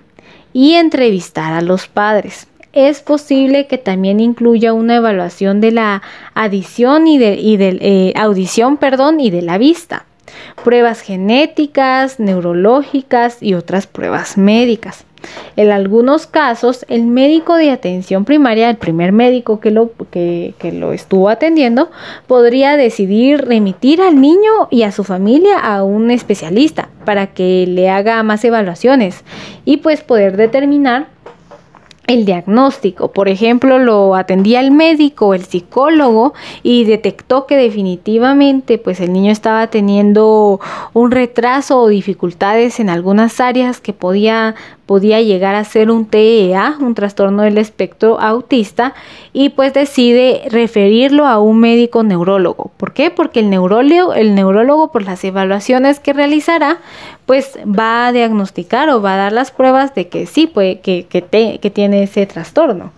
[0.53, 2.47] y entrevistar a los padres.
[2.73, 6.03] Es posible que también incluya una evaluación de la
[6.35, 7.39] adición y de,
[7.81, 10.07] eh, audición perdón, y de la vista,
[10.65, 15.05] pruebas genéticas, neurológicas y otras pruebas médicas.
[15.57, 20.93] En algunos casos, el médico de atención primaria, el primer médico que lo, que, lo
[20.93, 21.91] estuvo atendiendo,
[22.27, 27.91] podría decidir remitir al niño y a su familia a un especialista para que le
[27.91, 29.25] haga más evaluaciones
[29.65, 31.15] y pues poder determinar
[32.07, 33.09] el diagnóstico.
[33.13, 39.33] Por ejemplo, lo atendía el médico, el psicólogo y detectó que definitivamente pues el niño
[39.33, 40.61] estaba teniendo
[40.93, 44.55] un retraso o dificultades en algunas áreas que podía
[44.87, 48.95] podía llegar a ser un TEA, un trastorno del espectro autista,
[49.33, 52.71] y pues decide referirlo a un médico neurólogo.
[52.77, 53.11] ¿Por qué?
[53.11, 56.79] Porque el neurólogo, el neurólogo por las evaluaciones que realizará,
[57.27, 61.07] pues va a diagnosticar o va a dar las pruebas de que sí, pues, que,
[61.07, 62.93] que tiene ese trastorno.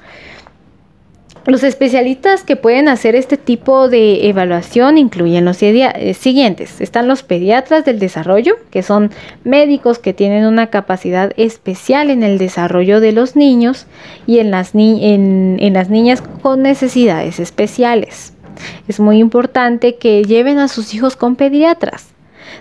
[1.46, 6.80] Los especialistas que pueden hacer este tipo de evaluación incluyen los eh, siguientes.
[6.80, 9.12] Están los pediatras del desarrollo, que son
[9.44, 13.86] médicos que tienen una capacidad especial en el desarrollo de los niños
[14.26, 18.32] y en las, en las niñas con necesidades especiales.
[18.88, 22.15] Es muy importante que lleven a sus hijos con pediatras.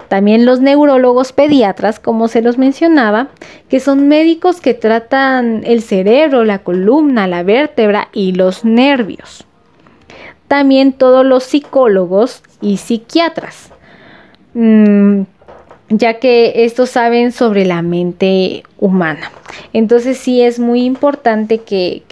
[0.07, 3.29] También los neurólogos pediatras, como se los mencionaba,
[3.69, 9.45] que son médicos que tratan el cerebro, la columna, la vértebra y los nervios.
[10.47, 13.71] También todos los psicólogos y psiquiatras.
[14.53, 15.23] Mm,
[15.89, 19.31] ya que estos saben sobre la mente humana.
[19.71, 22.03] Entonces sí es muy importante que,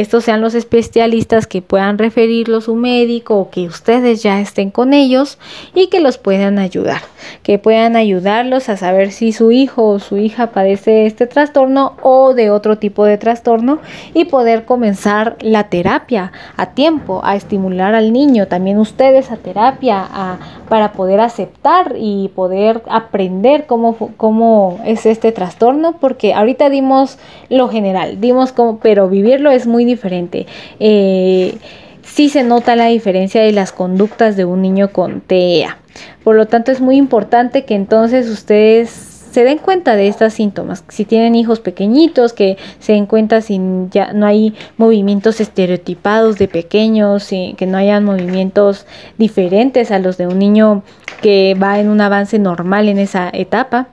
[0.00, 4.70] estos sean los especialistas que puedan referirlo a su médico o que ustedes ya estén
[4.70, 5.38] con ellos
[5.74, 7.00] y que los puedan ayudar,
[7.42, 12.34] que puedan ayudarlos a saber si su hijo o su hija padece este trastorno o
[12.34, 13.78] de otro tipo de trastorno
[14.12, 20.38] y poder comenzar la terapia a tiempo, a estimular al niño, también ustedes a terapia
[20.68, 23.29] para poder aceptar y poder aprender
[23.66, 27.18] cómo, cómo es este trastorno porque ahorita dimos
[27.48, 30.46] lo general, dimos como, pero vivirlo es muy diferente.
[30.78, 31.56] Eh,
[32.02, 35.78] sí se nota la diferencia de las conductas de un niño con TEA.
[36.24, 40.84] Por lo tanto, es muy importante que entonces ustedes se den cuenta de estos síntomas.
[40.88, 43.60] Si tienen hijos pequeñitos, que se den cuenta si
[43.90, 48.86] ya no hay movimientos estereotipados de pequeños, que no hayan movimientos
[49.18, 50.82] diferentes a los de un niño
[51.22, 53.88] que va en un avance normal en esa etapa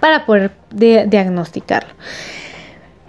[0.00, 1.90] para poder diagnosticarlo.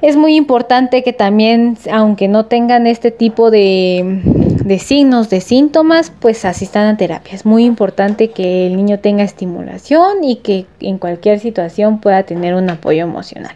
[0.01, 6.11] Es muy importante que también, aunque no tengan este tipo de, de, signos, de síntomas,
[6.19, 7.33] pues asistan a terapia.
[7.33, 12.55] Es muy importante que el niño tenga estimulación y que en cualquier situación pueda tener
[12.55, 13.55] un apoyo emocional.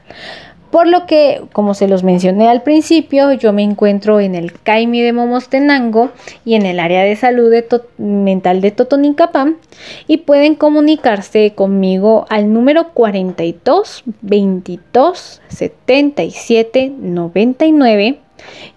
[0.72, 5.04] Por lo que, como se los mencioné al principio, yo me encuentro en el CAIMI
[5.04, 6.12] de Momostenango
[6.44, 7.54] y en el área de salud
[7.98, 9.56] mental de Totonicapán
[10.06, 18.20] y pueden comunicarse conmigo al número 42 22 77 99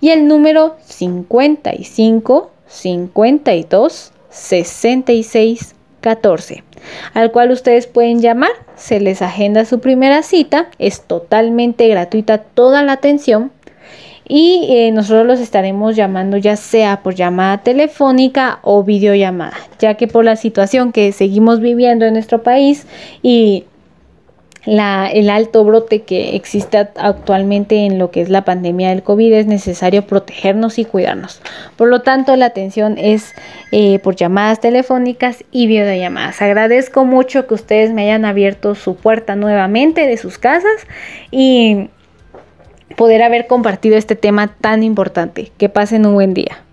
[0.01, 6.65] y el número 55 52 66 14
[7.15, 12.83] al cual ustedes pueden llamar, se les agenda su primera cita, es totalmente gratuita toda
[12.83, 13.51] la atención
[14.27, 20.07] y eh, nosotros los estaremos llamando ya sea por llamada telefónica o videollamada, ya que
[20.07, 22.87] por la situación que seguimos viviendo en nuestro país
[23.23, 23.65] y
[24.69, 29.47] el alto brote que existe actualmente en lo que es la pandemia del COVID, es
[29.47, 31.41] necesario protegernos y cuidarnos.
[31.77, 33.35] Por lo tanto, la atención es
[33.73, 36.43] eh, por llamadas telefónicas y videollamadas.
[36.43, 40.87] Agradezco mucho que ustedes me hayan abierto su puerta nuevamente de sus casas
[41.31, 41.89] y
[42.97, 45.51] poder haber compartido este tema tan importante.
[45.57, 46.68] Que pasen un buen día.